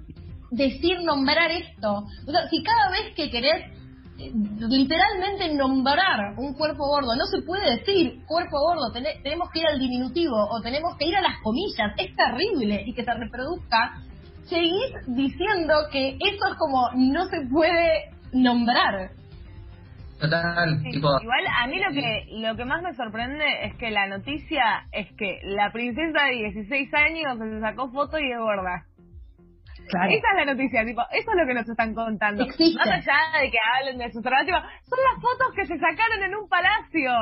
decir, 0.51 1.01
nombrar 1.03 1.51
esto. 1.51 2.05
Si 2.51 2.63
cada 2.63 2.91
vez 2.91 3.15
que 3.15 3.31
querés 3.31 3.67
eh, 4.19 4.31
literalmente 4.69 5.53
nombrar 5.55 6.35
un 6.39 6.55
cuerpo 6.55 6.87
gordo, 6.87 7.15
no 7.17 7.27
se 7.27 7.43
puede 7.43 7.79
decir 7.79 8.25
cuerpo 8.27 8.57
gordo, 8.61 8.93
tene- 8.93 9.21
tenemos 9.23 9.51
que 9.51 9.61
ir 9.61 9.67
al 9.67 9.79
diminutivo 9.79 10.37
o 10.51 10.61
tenemos 10.63 10.97
que 10.97 11.07
ir 11.09 11.17
a 11.17 11.21
las 11.23 11.41
comillas, 11.43 11.93
es 11.99 12.15
terrible 12.17 12.83
y 12.87 12.95
que 12.95 13.05
se 13.05 13.13
reproduzca, 13.15 13.95
seguís 14.49 14.93
diciendo 15.09 15.75
que 15.91 16.11
eso 16.11 16.47
es 16.51 16.55
como 16.59 16.89
no 16.95 17.25
se 17.27 17.41
puede 17.51 18.11
nombrar. 18.33 19.11
Total, 20.21 20.79
Sí, 20.83 20.91
tipo, 20.91 21.09
Igual 21.21 21.45
a 21.47 21.67
mí 21.67 21.81
lo 21.81 21.93
que 21.93 22.27
lo 22.31 22.57
que 22.57 22.65
más 22.65 22.83
me 22.83 22.95
sorprende 22.95 23.45
es 23.65 23.75
que 23.77 23.91
la 23.91 24.07
noticia 24.07 24.87
es 24.93 25.09
que 25.17 25.41
la 25.45 25.73
princesa 25.73 26.25
de 26.27 26.37
16 26.51 26.95
años 26.95 27.39
se 27.39 27.61
sacó 27.61 27.91
foto 27.91 28.19
y 28.19 28.31
es 28.31 28.39
gorda. 28.39 28.87
Claro. 29.89 30.11
Esa 30.11 30.27
es 30.33 30.47
la 30.47 30.55
noticia, 30.55 30.85
tipo, 30.85 31.03
eso 31.11 31.31
es 31.31 31.37
lo 31.37 31.47
que 31.47 31.55
nos 31.55 31.69
están 31.69 31.95
contando. 31.95 32.45
Existe. 32.45 32.79
Más 32.79 32.89
allá 32.89 33.41
de 33.41 33.51
que 33.51 33.59
hablen 33.59 33.99
de 33.99 34.11
sus 34.13 34.23
trabajos, 34.23 34.47
tipo, 34.47 34.59
son 34.59 34.99
las 35.05 35.21
fotos 35.21 35.55
que 35.55 35.67
se 35.67 35.79
sacaron 35.79 36.23
en 36.25 36.35
un 36.35 36.49
palacio. 36.49 37.13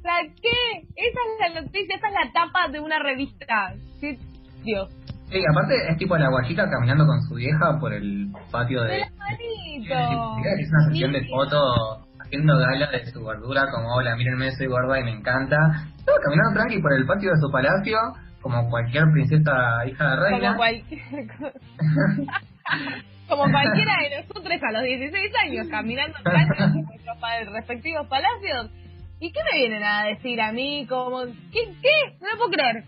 O 0.00 0.02
sea, 0.02 0.16
¿qué? 0.40 0.80
Esa 0.96 1.20
es 1.20 1.54
la 1.54 1.60
noticia, 1.60 1.96
esa 1.96 2.08
es 2.08 2.14
la 2.14 2.32
tapa 2.32 2.68
de 2.68 2.80
una 2.80 2.98
revista. 2.98 3.74
¿Qué? 4.00 4.18
Dios. 4.64 4.90
Sí, 5.30 5.38
aparte 5.48 5.74
es 5.88 5.96
tipo 5.98 6.16
la 6.16 6.28
guachita 6.28 6.68
caminando 6.68 7.06
con 7.06 7.22
su 7.22 7.34
vieja 7.34 7.78
por 7.78 7.92
el 7.92 8.32
patio 8.50 8.82
de... 8.82 8.92
¡De 8.92 8.98
la 8.98 9.10
manito! 9.16 10.48
Es 10.58 10.68
una 10.68 10.88
sesión 10.88 11.12
de 11.12 11.24
fotos 11.28 12.09
haciendo 12.30 12.56
gala 12.56 12.86
de 12.92 13.06
su 13.06 13.20
gordura, 13.20 13.66
como 13.72 13.92
hola, 13.92 14.14
mírenme, 14.14 14.52
soy 14.52 14.68
gorda 14.68 15.00
y 15.00 15.02
me 15.02 15.10
encanta. 15.10 15.56
Estaba 15.98 16.16
caminando 16.22 16.54
tranqui 16.54 16.80
por 16.80 16.92
el 16.92 17.04
patio 17.04 17.32
de 17.32 17.40
su 17.40 17.50
palacio, 17.50 17.98
como 18.40 18.70
cualquier 18.70 19.02
princesa 19.12 19.84
hija 19.84 20.10
de 20.10 20.16
reina. 20.16 20.46
Como 20.46 20.58
cualquier 20.58 21.00
Como 23.28 23.42
cualquiera 23.50 23.96
de 24.02 24.22
nosotros 24.22 24.62
a 24.62 24.72
los 24.72 24.82
16 24.82 25.32
años, 25.44 25.66
caminando 25.70 26.18
por 26.24 26.32
nuestros 26.34 27.52
respectivos 27.52 28.06
palacios. 28.06 28.70
¿Y 29.18 29.32
qué 29.32 29.40
me 29.52 29.58
vienen 29.58 29.82
a 29.82 30.04
decir 30.04 30.40
a 30.40 30.52
mí? 30.52 30.86
Como, 30.88 31.24
¿qué? 31.50 31.66
¿Qué? 31.82 32.16
No 32.20 32.30
lo 32.30 32.36
puedo 32.38 32.52
creer. 32.52 32.84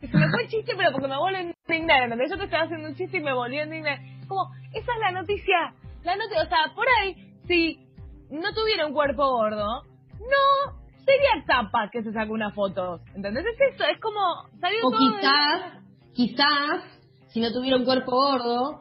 Que 0.00 0.08
Se 0.08 0.18
me 0.18 0.28
fue 0.28 0.42
el 0.42 0.48
chiste, 0.48 0.74
pero 0.76 0.92
porque 0.92 1.08
me 1.08 1.16
vuelve 1.16 1.38
a 1.38 1.42
indignar. 1.42 2.02
¿entendés? 2.02 2.30
Yo 2.30 2.36
te 2.36 2.44
estaba 2.44 2.64
haciendo 2.64 2.88
un 2.88 2.94
chiste 2.94 3.16
y 3.16 3.22
me 3.22 3.32
volví 3.32 3.58
a 3.58 3.64
indignar. 3.64 3.98
Como, 4.28 4.50
esa 4.72 4.92
es 4.92 5.00
la 5.00 5.12
noticia. 5.12 5.72
La 6.04 6.16
noticia, 6.16 6.42
o 6.42 6.48
sea, 6.48 6.74
por 6.74 6.86
ahí, 7.00 7.16
si 7.46 7.91
no 8.32 8.52
tuviera 8.54 8.86
un 8.86 8.92
cuerpo 8.92 9.28
gordo, 9.28 9.82
no 10.18 10.82
sería 11.04 11.44
tapa 11.46 11.88
que 11.92 12.02
se 12.02 12.12
sacó 12.12 12.32
una 12.32 12.52
foto. 12.52 13.00
¿Entendés? 13.14 13.44
Es 13.46 13.74
eso, 13.74 13.84
es 13.84 14.00
como, 14.00 14.20
O 14.20 14.90
todo 14.90 14.90
de- 14.90 15.20
quizás, 15.20 15.82
quizás, 16.14 17.00
si 17.28 17.40
no 17.40 17.52
tuviera 17.52 17.76
un 17.76 17.84
cuerpo 17.84 18.12
gordo, 18.12 18.80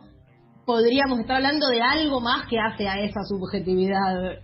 podríamos 0.66 1.20
estar 1.20 1.38
hablando 1.38 1.68
de 1.68 1.82
algo 1.82 2.22
más 2.22 2.48
que 2.48 2.60
hace 2.60 2.88
a 2.88 3.00
esa 3.00 3.22
subjetividad 3.24 4.40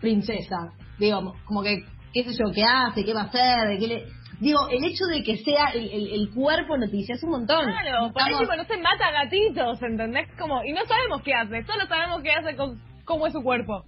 princesa. 0.00 0.72
Digamos, 0.98 1.36
como 1.44 1.62
que, 1.62 1.82
qué 2.12 2.24
sé 2.24 2.30
yo, 2.32 2.52
qué 2.54 2.64
hace, 2.64 3.04
qué 3.04 3.14
va 3.14 3.22
a 3.22 3.24
hacer, 3.24 3.68
de 3.68 3.78
qué 3.78 3.86
le... 3.88 4.04
Digo, 4.40 4.68
el 4.68 4.84
hecho 4.84 5.04
de 5.06 5.22
que 5.22 5.36
sea 5.44 5.66
el, 5.74 5.88
el, 5.90 6.12
el 6.12 6.34
cuerpo 6.34 6.76
noticia 6.76 7.14
es 7.14 7.22
un 7.22 7.30
montón. 7.30 7.64
Claro, 7.64 8.12
por 8.12 8.22
ahí 8.22 8.32
Estamos- 8.32 8.40
tipo, 8.40 8.56
no 8.56 8.64
se 8.64 8.76
mata 8.78 9.10
gatitos, 9.12 9.82
¿entendés? 9.82 10.28
Como, 10.38 10.62
y 10.64 10.72
no 10.72 10.84
sabemos 10.86 11.22
qué 11.24 11.32
hace, 11.34 11.62
solo 11.64 11.86
sabemos 11.86 12.20
qué 12.22 12.32
hace 12.32 12.56
con 12.56 12.80
cómo 13.04 13.26
es 13.26 13.32
su 13.32 13.42
cuerpo. 13.42 13.84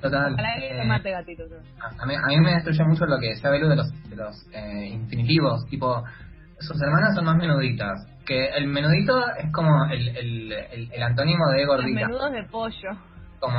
Total. 0.00 0.36
Eh, 0.62 0.84
mate 0.86 1.10
gatitos. 1.10 1.50
a, 1.80 2.06
mí, 2.06 2.14
a 2.14 2.26
mí 2.28 2.40
me 2.40 2.52
destruye 2.52 2.84
mucho 2.84 3.04
lo 3.06 3.18
que 3.18 3.30
decía 3.30 3.50
Belu 3.50 3.68
de 3.68 3.76
los, 3.76 4.08
de 4.10 4.16
los 4.16 4.46
eh, 4.52 4.86
infinitivos, 4.92 5.64
tipo, 5.68 6.04
sus 6.60 6.80
hermanas 6.80 7.14
son 7.14 7.24
más 7.24 7.36
menuditas. 7.36 8.06
Que 8.24 8.46
el 8.50 8.66
menudito 8.68 9.18
es 9.38 9.50
como 9.52 9.86
el, 9.90 10.08
el, 10.08 10.52
el, 10.52 10.92
el 10.92 11.02
antónimo 11.02 11.48
de 11.48 11.64
Los 11.64 11.76
gordita. 11.76 12.06
menudos 12.06 12.32
de 12.32 12.42
pollo. 12.44 12.90
Como. 13.40 13.58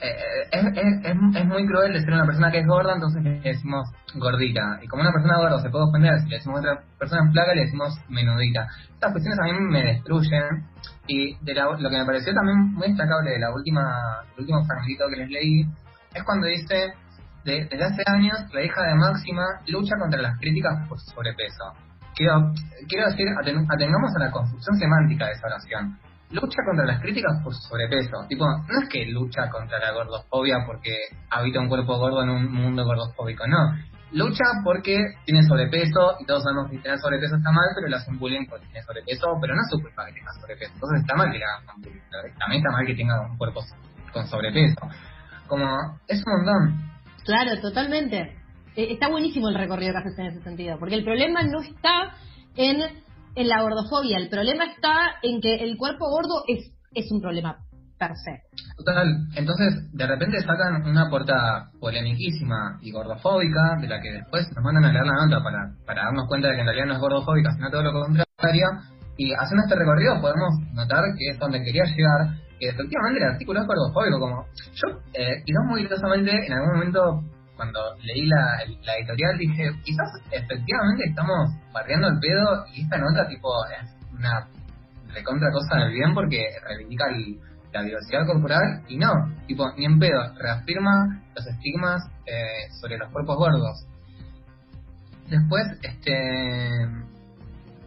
Eh, 0.00 0.48
es, 0.52 0.64
es, 0.66 1.36
es 1.36 1.44
muy 1.46 1.66
cruel 1.66 1.92
decir 1.92 2.10
a 2.12 2.16
una 2.16 2.26
persona 2.26 2.50
que 2.50 2.60
es 2.60 2.66
gorda, 2.66 2.94
entonces 2.94 3.22
le 3.22 3.40
decimos 3.40 3.88
gordita. 4.14 4.78
Y 4.82 4.86
como 4.88 5.02
una 5.02 5.12
persona 5.12 5.38
gorda 5.38 5.60
se 5.60 5.70
puede 5.70 5.84
ofender, 5.84 6.20
si 6.20 6.28
le 6.28 6.36
decimos 6.36 6.58
a 6.58 6.60
otra 6.60 6.84
persona 6.98 7.30
flaca, 7.32 7.54
le 7.54 7.62
decimos 7.64 7.98
menudita. 8.08 8.66
Estas 8.94 9.12
cuestiones 9.12 9.38
a 9.40 9.44
mí 9.44 9.52
me 9.60 9.82
destruyen. 9.82 10.64
Y 11.08 11.36
de 11.44 11.54
la- 11.54 11.66
lo 11.78 11.88
que 11.90 11.98
me 11.98 12.04
pareció 12.04 12.34
también 12.34 12.72
muy 12.74 12.88
destacable 12.88 13.30
de 13.30 13.38
la 13.38 13.52
última, 13.54 14.22
el 14.34 14.40
último 14.40 14.64
fragmentito 14.64 15.08
que 15.08 15.16
les 15.16 15.30
leí, 15.30 15.66
es 16.14 16.22
cuando 16.24 16.46
dice, 16.46 16.94
de- 17.44 17.64
desde 17.70 17.84
hace 17.84 18.02
años, 18.06 18.38
la 18.52 18.62
hija 18.62 18.82
de 18.82 18.94
Máxima 18.96 19.44
lucha 19.68 19.94
contra 19.98 20.20
las 20.20 20.36
críticas 20.38 20.86
por 20.88 20.98
sobrepeso. 20.98 21.72
Quiero, 22.16 22.50
quiero 22.88 23.06
decir, 23.10 23.26
aten- 23.28 23.66
atengamos 23.72 24.10
a 24.16 24.18
la 24.24 24.30
construcción 24.30 24.76
semántica 24.78 25.26
de 25.26 25.32
esa 25.32 25.46
oración. 25.46 25.98
Lucha 26.30 26.58
contra 26.64 26.84
las 26.84 27.00
críticas 27.00 27.40
por 27.42 27.54
sobrepeso. 27.54 28.26
Tipo, 28.28 28.44
no 28.44 28.82
es 28.82 28.88
que 28.88 29.06
lucha 29.06 29.48
contra 29.50 29.78
la 29.78 29.92
gordofobia 29.92 30.64
porque 30.66 30.90
habita 31.30 31.60
un 31.60 31.68
cuerpo 31.68 31.98
gordo 31.98 32.22
en 32.22 32.30
un 32.30 32.52
mundo 32.52 32.84
gordofóbico, 32.84 33.46
no. 33.46 33.76
Lucha 34.12 34.44
porque 34.64 34.96
tiene 35.24 35.42
sobrepeso 35.42 36.16
y 36.20 36.26
todos 36.26 36.42
sabemos 36.42 36.70
que 36.70 36.78
tener 36.78 36.98
sobrepeso 36.98 37.36
está 37.36 37.50
mal, 37.50 37.66
pero 37.74 37.88
le 37.88 37.96
hacen 37.96 38.18
bullying 38.18 38.46
porque 38.48 38.66
tiene 38.66 38.82
sobrepeso, 38.82 39.26
pero 39.40 39.54
no 39.54 39.60
es 39.62 39.68
su 39.70 39.80
culpa 39.80 40.06
que 40.06 40.12
tenga 40.12 40.32
sobrepeso. 40.40 40.72
Entonces 40.74 41.00
está 41.00 41.14
mal 41.14 41.30
que 41.30 41.38
le 41.38 41.44
hagan 41.44 41.82
bullying. 41.82 42.00
También 42.38 42.62
está 42.62 42.70
mal 42.72 42.86
que 42.86 42.94
tenga 42.94 43.20
un 43.20 43.36
cuerpo 43.36 43.60
con 44.12 44.26
sobrepeso. 44.26 44.80
Como, 45.46 45.66
es 46.08 46.22
un 46.26 46.32
montón. 46.32 46.90
Claro, 47.24 47.60
totalmente. 47.60 48.36
Eh, 48.76 48.92
está 48.92 49.08
buenísimo 49.08 49.48
el 49.48 49.54
recorrido 49.54 49.92
que 49.92 49.98
haces 49.98 50.18
en 50.18 50.26
ese 50.26 50.42
sentido, 50.42 50.78
porque 50.78 50.96
el 50.96 51.04
problema 51.04 51.42
no 51.42 51.60
está 51.60 52.14
en, 52.56 52.78
en 53.36 53.48
la 53.48 53.62
gordofobia, 53.62 54.18
el 54.18 54.28
problema 54.28 54.64
está 54.64 55.20
en 55.22 55.40
que 55.40 55.56
el 55.56 55.76
cuerpo 55.76 56.08
gordo 56.08 56.42
es, 56.48 56.72
es 56.94 57.12
un 57.12 57.20
problema 57.20 57.58
per 57.98 58.12
se. 58.16 58.42
Total, 58.76 59.06
entonces 59.36 59.92
de 59.92 60.06
repente 60.06 60.40
sacan 60.40 60.82
una 60.86 61.08
portada 61.08 61.70
polemiquísima 61.78 62.78
y 62.80 62.90
gordofóbica, 62.90 63.76
de 63.80 63.88
la 63.88 64.00
que 64.00 64.12
después 64.12 64.46
nos 64.54 64.64
mandan 64.64 64.84
a 64.84 64.92
leer 64.92 65.04
la 65.04 65.26
nota 65.26 65.44
para, 65.44 65.72
para 65.86 66.04
darnos 66.04 66.28
cuenta 66.28 66.48
de 66.48 66.54
que 66.54 66.60
en 66.60 66.66
realidad 66.66 66.86
no 66.86 66.94
es 66.94 67.00
gordofóbica, 67.00 67.52
sino 67.52 67.70
todo 67.70 67.82
lo 67.82 67.92
contrario, 67.92 68.66
y 69.18 69.32
haciendo 69.32 69.64
este 69.64 69.76
recorrido 69.76 70.20
podemos 70.20 70.52
notar 70.72 71.04
que 71.16 71.28
es 71.30 71.38
donde 71.38 71.62
quería 71.62 71.84
llegar, 71.84 72.36
que 72.58 72.68
efectivamente 72.68 73.20
el 73.20 73.32
artículo 73.32 73.60
es 73.60 73.66
gordofóbico, 73.66 74.18
como 74.18 74.46
yo, 74.74 74.88
eh, 75.12 75.42
quizás 75.44 75.64
muy 75.68 75.82
ilusamente 75.82 76.32
en 76.46 76.52
algún 76.52 76.72
momento 76.72 77.35
cuando 77.56 77.80
leí 78.02 78.26
la, 78.26 78.58
la 78.84 78.96
editorial 78.96 79.38
dije, 79.38 79.70
quizás 79.84 80.08
efectivamente 80.30 81.04
estamos 81.08 81.50
barriendo 81.72 82.08
el 82.08 82.18
pedo 82.20 82.66
y 82.74 82.82
esta 82.82 82.98
nota 82.98 83.26
tipo 83.28 83.48
es 83.66 83.88
una 84.12 84.46
recontra 85.12 85.50
cosa 85.50 85.76
del 85.84 85.92
bien 85.92 86.14
porque 86.14 86.38
reivindica 86.66 87.06
el- 87.08 87.40
la 87.72 87.82
diversidad 87.82 88.26
corporal 88.26 88.82
y 88.88 88.96
no, 88.96 89.10
tipo, 89.46 89.70
ni 89.76 89.84
en 89.84 89.98
pedo, 89.98 90.32
reafirma 90.38 91.22
los 91.34 91.46
estigmas 91.46 92.02
eh, 92.24 92.70
sobre 92.80 92.96
los 92.96 93.10
cuerpos 93.10 93.36
gordos. 93.36 93.86
Después, 95.28 95.64
este 95.82 96.86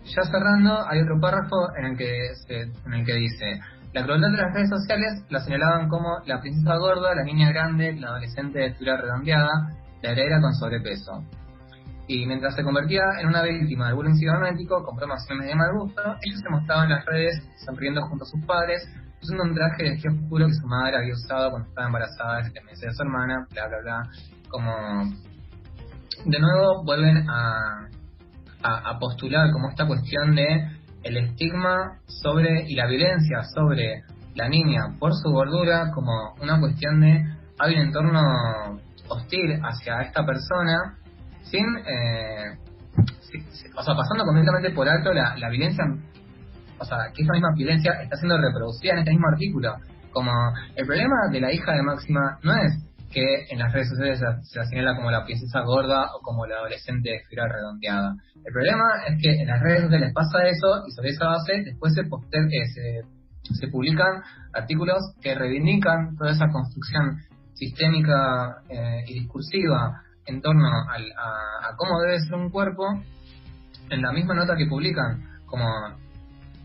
ya 0.06 0.24
cerrando, 0.24 0.88
hay 0.88 1.02
otro 1.02 1.20
párrafo 1.20 1.76
en 1.78 1.86
el 1.86 1.98
que 1.98 2.30
se, 2.48 2.62
en 2.62 2.94
el 2.94 3.06
que 3.06 3.14
dice 3.14 3.60
la 3.94 4.04
crueldad 4.04 4.30
de 4.30 4.38
las 4.38 4.54
redes 4.54 4.70
sociales 4.70 5.24
la 5.30 5.40
señalaban 5.40 5.90
como 5.90 6.20
la 6.26 6.40
princesa 6.40 6.78
gorda, 6.78 7.16
la 7.16 7.24
niña 7.24 7.50
grande, 7.50 7.96
la 7.96 8.10
adolescente 8.10 8.60
de 8.60 8.66
estatura 8.68 8.98
redondeada, 8.98 9.50
la 10.02 10.12
heredera 10.12 10.40
con 10.42 10.54
sobrepeso. 10.54 11.24
Y 12.08 12.26
mientras 12.26 12.56
se 12.56 12.64
convertía 12.64 13.02
en 13.20 13.28
una 13.28 13.44
víctima 13.44 13.88
del 13.88 13.96
bullying 13.96 14.16
cibernético 14.16 14.84
con 14.84 14.96
promociones 14.96 15.48
de 15.48 15.56
mal 15.56 15.74
gusto, 15.74 16.02
ella 16.22 16.38
se 16.38 16.50
mostraba 16.50 16.84
en 16.84 16.90
las 16.92 17.06
redes 17.06 17.42
sonriendo 17.66 18.02
junto 18.04 18.26
a 18.26 18.28
sus 18.28 18.44
padres, 18.46 18.88
usando 19.22 19.44
un 19.44 19.54
traje 19.54 19.84
de 19.84 19.94
esquí 19.94 20.08
oscuro 20.08 20.48
que 20.48 20.54
su 20.54 20.68
madre 20.68 20.98
había 20.98 21.14
usado 21.14 21.52
cuando 21.52 21.70
estaba 21.70 21.88
embarazada 21.88 22.38
de 22.38 22.44
siete 22.44 22.62
meses 22.64 22.82
de 22.82 22.94
su 22.94 23.04
hermana, 23.04 23.48
bla 23.52 23.68
bla 23.68 23.78
bla. 23.82 24.04
Como 24.50 24.72
de 26.26 26.40
nuevo 26.40 26.84
vuelven 26.84 27.30
a, 27.30 27.88
a, 28.64 28.90
a 28.90 29.00
postular 29.00 29.52
como 29.52 29.70
esta 29.70 29.86
cuestión 29.86 30.36
de 30.36 30.79
el 31.04 31.18
estigma 31.18 32.00
sobre 32.06 32.66
y 32.68 32.76
la 32.76 32.88
violencia 32.88 33.44
sobre 33.44 34.04
la 34.36 34.50
niña 34.50 34.96
por 35.00 35.14
su 35.14 35.30
gordura 35.30 35.92
como 35.94 36.34
una 36.42 36.60
cuestión 36.60 37.00
de 37.02 37.26
hay 37.58 37.76
un 37.76 37.82
entorno 37.82 38.22
hostil 39.10 39.60
hacia 39.64 40.02
esta 40.02 40.26
persona 40.26 40.98
sin 41.44 41.66
eh, 41.88 42.58
o 43.76 43.84
sea 43.84 43.96
pasando 43.96 44.26
completamente 44.26 44.72
por 44.72 44.88
alto 44.88 45.14
la, 45.14 45.36
la 45.38 45.50
violencia 45.50 45.86
o 46.78 46.86
sea 46.86 46.98
que 47.14 47.24
esa 47.24 47.34
misma 47.34 47.50
violencia 47.56 47.94
está 48.02 48.16
siendo 48.18 48.38
reproducida 48.38 48.94
en 48.94 49.00
este 49.00 49.12
mismo 49.12 49.28
artículo 49.28 49.76
como 50.12 50.32
el 50.76 50.86
problema 50.86 51.16
de 51.32 51.42
la 51.42 51.52
hija 51.54 51.74
de 51.74 51.84
Máxima 51.84 52.40
no 52.44 52.54
es 52.56 52.89
que 53.12 53.46
en 53.50 53.60
las 53.60 53.74
redes 53.74 53.90
sociales 53.90 54.20
se, 54.44 54.60
la 54.60 54.66
señala 54.66 54.96
como 54.96 55.10
la 55.12 55.24
princesa 55.26 55.62
gorda 55.62 56.08
o 56.16 56.22
como 56.22 56.46
la 56.46 56.56
adolescente 56.58 57.10
de 57.10 57.20
figura 57.28 57.48
redondeada. 57.48 58.16
El 58.46 58.54
problema 58.54 58.84
es 59.08 59.22
que 59.22 59.32
en 59.42 59.48
las 59.48 59.62
redes 59.62 59.82
sociales 59.84 60.12
pasa 60.14 60.48
eso 60.48 60.84
y 60.88 60.92
sobre 60.92 61.10
esa 61.10 61.26
base 61.26 61.64
después 61.66 61.94
se, 61.94 62.04
poster, 62.04 62.44
eh, 62.46 62.68
se, 62.74 63.54
se 63.56 63.68
publican 63.68 64.22
artículos 64.54 64.98
que 65.22 65.34
reivindican 65.36 66.16
toda 66.18 66.32
esa 66.32 66.48
construcción 66.52 67.18
sistémica 67.54 68.62
eh, 68.70 69.04
y 69.08 69.20
discursiva 69.22 70.02
en 70.26 70.42
torno 70.42 70.68
al- 70.90 71.12
a, 71.18 71.70
a 71.70 71.76
cómo 71.76 72.00
debe 72.02 72.20
ser 72.20 72.36
un 72.36 72.50
cuerpo 72.52 72.84
en 73.90 74.02
la 74.02 74.12
misma 74.12 74.36
nota 74.36 74.56
que 74.56 74.68
publican. 74.68 75.26
Como, 75.46 75.66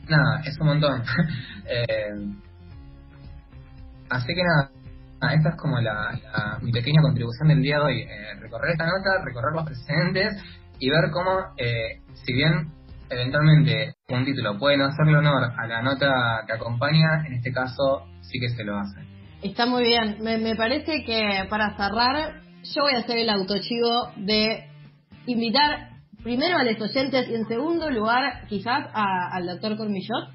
nada, 0.08 0.42
es 0.44 0.58
un 0.60 0.66
montón. 0.66 1.02
Eh, 1.66 2.12
así 4.10 4.26
que 4.34 4.42
nada, 4.44 4.70
Ah, 5.28 5.34
esta 5.34 5.50
es 5.50 5.56
como 5.56 5.78
la, 5.80 5.92
la- 6.12 6.58
mi 6.60 6.70
pequeña 6.72 7.00
contribución 7.02 7.48
del 7.48 7.62
día 7.62 7.76
de 7.78 7.82
hoy. 7.82 8.00
eh, 8.02 8.34
recorrer 8.40 8.72
esta 8.72 8.84
nota, 8.84 9.24
recorrer 9.24 9.52
los 9.54 9.64
precedentes 9.64 10.34
y 10.78 10.90
ver 10.90 11.10
cómo, 11.12 11.30
eh, 11.56 12.00
si 12.24 12.32
bien 12.32 12.72
eventualmente 13.10 13.94
un 14.08 14.24
título 14.24 14.58
puede 14.58 14.76
no 14.76 14.86
hacerle 14.86 15.16
honor 15.18 15.52
a 15.56 15.66
la 15.66 15.82
nota 15.82 16.42
que 16.46 16.52
acompaña, 16.52 17.24
en 17.26 17.34
este 17.34 17.52
caso 17.52 18.04
sí 18.22 18.38
que 18.40 18.48
se 18.50 18.64
lo 18.64 18.76
hace. 18.78 19.00
Está 19.42 19.66
muy 19.66 19.84
bien. 19.84 20.16
Me, 20.22 20.38
me 20.38 20.56
parece 20.56 21.04
que 21.04 21.46
para 21.50 21.76
cerrar, 21.76 22.40
yo 22.74 22.82
voy 22.82 22.94
a 22.94 22.98
hacer 22.98 23.18
el 23.18 23.28
autochivo 23.30 24.10
de 24.16 24.64
invitar 25.26 25.90
primero 26.22 26.56
a 26.58 26.64
los 26.64 26.80
oyentes 26.80 27.28
y 27.28 27.34
en 27.34 27.46
segundo 27.46 27.90
lugar, 27.90 28.46
quizás 28.48 28.86
a- 28.94 29.28
al 29.32 29.46
doctor 29.46 29.76
Cormillot 29.76 30.30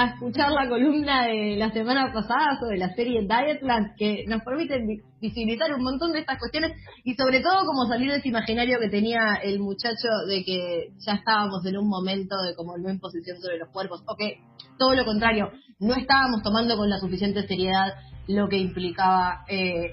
a 0.00 0.06
escuchar 0.06 0.50
la 0.50 0.66
columna 0.66 1.26
de 1.26 1.56
la 1.58 1.70
semana 1.72 2.10
pasada 2.10 2.58
sobre 2.58 2.78
la 2.78 2.94
serie 2.94 3.20
Dietland, 3.20 3.96
que 3.98 4.24
nos 4.26 4.42
permite 4.42 4.82
visibilizar 5.20 5.74
un 5.74 5.82
montón 5.82 6.12
de 6.12 6.20
estas 6.20 6.38
cuestiones 6.38 6.72
y 7.04 7.14
sobre 7.16 7.40
todo 7.40 7.66
como 7.66 7.84
salir 7.86 8.10
de 8.10 8.16
ese 8.16 8.28
imaginario 8.28 8.78
que 8.80 8.88
tenía 8.88 9.34
el 9.42 9.60
muchacho 9.60 10.08
de 10.26 10.42
que 10.42 10.88
ya 11.04 11.12
estábamos 11.12 11.66
en 11.66 11.76
un 11.76 11.86
momento 11.86 12.34
de 12.40 12.54
como 12.54 12.78
no 12.78 12.88
imposición 12.88 13.42
sobre 13.42 13.58
los 13.58 13.68
cuerpos, 13.68 14.02
o 14.06 14.16
que 14.16 14.40
todo 14.78 14.94
lo 14.94 15.04
contrario, 15.04 15.52
no 15.78 15.94
estábamos 15.94 16.42
tomando 16.42 16.78
con 16.78 16.88
la 16.88 16.98
suficiente 16.98 17.46
seriedad 17.46 17.92
lo 18.26 18.48
que 18.48 18.56
implicaba 18.56 19.44
eh, 19.48 19.90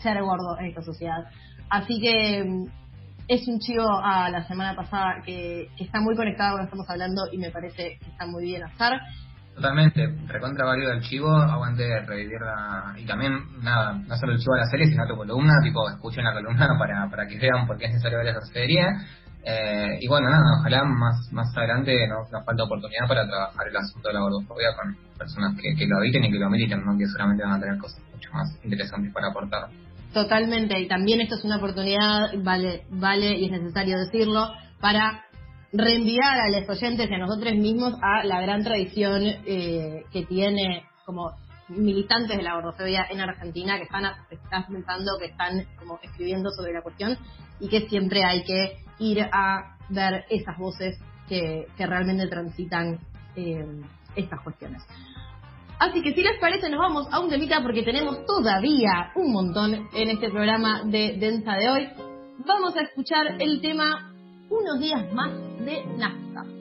ser 0.00 0.22
gordo 0.22 0.56
en 0.60 0.66
esta 0.66 0.82
sociedad. 0.82 1.24
Así 1.70 1.98
que 2.00 2.44
mm, 2.44 2.66
es 3.28 3.46
un 3.46 3.60
chivo 3.60 3.86
a 3.86 4.30
la 4.30 4.42
semana 4.48 4.74
pasada 4.74 5.20
que, 5.24 5.68
está 5.78 6.00
muy 6.00 6.16
conectado 6.16 6.52
con 6.52 6.60
lo 6.60 6.64
que 6.64 6.70
estamos 6.70 6.90
hablando 6.90 7.22
y 7.30 7.38
me 7.38 7.50
parece 7.50 7.98
que 8.00 8.10
está 8.10 8.26
muy 8.26 8.44
bien 8.44 8.64
hacer. 8.64 8.98
Totalmente, 9.54 10.06
recontra 10.28 10.64
válido 10.64 10.92
el 10.92 11.02
chivo, 11.02 11.30
aguante 11.30 12.00
revivir 12.06 12.40
la... 12.40 12.94
Y 12.96 13.04
también, 13.04 13.38
nada, 13.62 13.92
no 13.92 14.16
solo 14.16 14.32
el 14.32 14.38
chivo 14.38 14.54
de 14.54 14.60
la 14.60 14.70
serie, 14.70 14.86
sino 14.86 15.06
tu 15.06 15.16
columna, 15.16 15.54
tipo, 15.62 15.88
escuchen 15.90 16.24
la 16.24 16.32
columna 16.32 16.68
para, 16.78 17.10
para 17.10 17.26
que 17.26 17.38
vean 17.38 17.66
por 17.66 17.76
qué 17.76 17.86
es 17.86 17.90
necesario 17.90 18.18
ver 18.18 18.28
esa 18.28 18.46
serie. 18.46 18.86
Eh, 19.44 19.98
y 20.00 20.08
bueno, 20.08 20.30
nada, 20.30 20.60
ojalá 20.60 20.84
más 20.84 21.32
más 21.32 21.56
adelante 21.56 22.06
nos, 22.08 22.30
nos 22.30 22.44
falta 22.44 22.64
oportunidad 22.64 23.06
para 23.08 23.26
trabajar 23.26 23.68
el 23.68 23.76
asunto 23.76 24.08
de 24.08 24.14
la 24.14 24.20
gordofobia 24.20 24.68
con 24.76 24.96
personas 25.16 25.54
que, 25.56 25.74
que 25.76 25.86
lo 25.86 25.98
habiten 25.98 26.24
y 26.24 26.32
que 26.32 26.38
lo 26.38 26.50
militen, 26.50 26.84
¿no? 26.84 26.96
que 26.98 27.06
seguramente 27.06 27.44
van 27.44 27.52
a 27.54 27.60
tener 27.60 27.78
cosas 27.78 28.00
mucho 28.12 28.30
más 28.32 28.48
interesantes 28.62 29.12
para 29.12 29.28
aportar. 29.28 29.68
Totalmente, 30.12 30.78
y 30.80 30.88
también 30.88 31.20
esto 31.20 31.34
es 31.36 31.44
una 31.44 31.56
oportunidad, 31.58 32.32
vale, 32.38 32.84
vale 32.90 33.38
y 33.38 33.44
es 33.44 33.50
necesario 33.50 33.98
decirlo, 33.98 34.50
para 34.80 35.24
reenviar 35.72 36.40
a 36.40 36.48
los 36.48 36.68
oyentes 36.68 37.10
y 37.10 37.14
a 37.14 37.18
nosotros 37.18 37.54
mismos 37.54 37.94
a 38.00 38.24
la 38.24 38.40
gran 38.40 38.64
tradición 38.64 39.22
eh, 39.24 40.04
que 40.10 40.24
tiene 40.24 40.84
como 41.04 41.32
militantes 41.68 42.38
de 42.38 42.42
la 42.42 42.54
gordofobia 42.54 43.06
en 43.10 43.20
Argentina 43.20 43.76
que 43.76 43.84
están, 43.84 44.04
están 44.30 44.66
pensando, 44.66 45.18
que 45.18 45.26
están 45.26 45.66
como 45.78 45.98
escribiendo 46.02 46.50
sobre 46.50 46.72
la 46.72 46.82
cuestión 46.82 47.18
y 47.60 47.68
que 47.68 47.86
siempre 47.88 48.24
hay 48.24 48.42
que 48.44 48.78
ir 48.98 49.20
a 49.30 49.76
ver 49.90 50.24
esas 50.30 50.56
voces 50.56 50.98
que, 51.28 51.66
que 51.76 51.86
realmente 51.86 52.26
transitan 52.28 52.98
eh, 53.36 53.66
estas 54.16 54.40
cuestiones. 54.40 54.82
Así 55.78 56.02
que 56.02 56.12
si 56.12 56.22
les 56.22 56.38
parece 56.40 56.68
nos 56.68 56.80
vamos 56.80 57.06
a 57.12 57.20
un 57.20 57.28
temita 57.28 57.62
porque 57.62 57.82
tenemos 57.82 58.26
todavía 58.26 59.12
un 59.14 59.32
montón 59.32 59.88
en 59.94 60.10
este 60.10 60.28
programa 60.28 60.82
de 60.84 61.16
Densa 61.18 61.54
de 61.54 61.70
hoy. 61.70 61.88
Vamos 62.46 62.76
a 62.76 62.82
escuchar 62.82 63.40
el 63.40 63.60
tema 63.60 64.12
Unos 64.50 64.80
días 64.80 65.12
más 65.12 65.30
de 65.60 65.84
Nafta. 65.96 66.57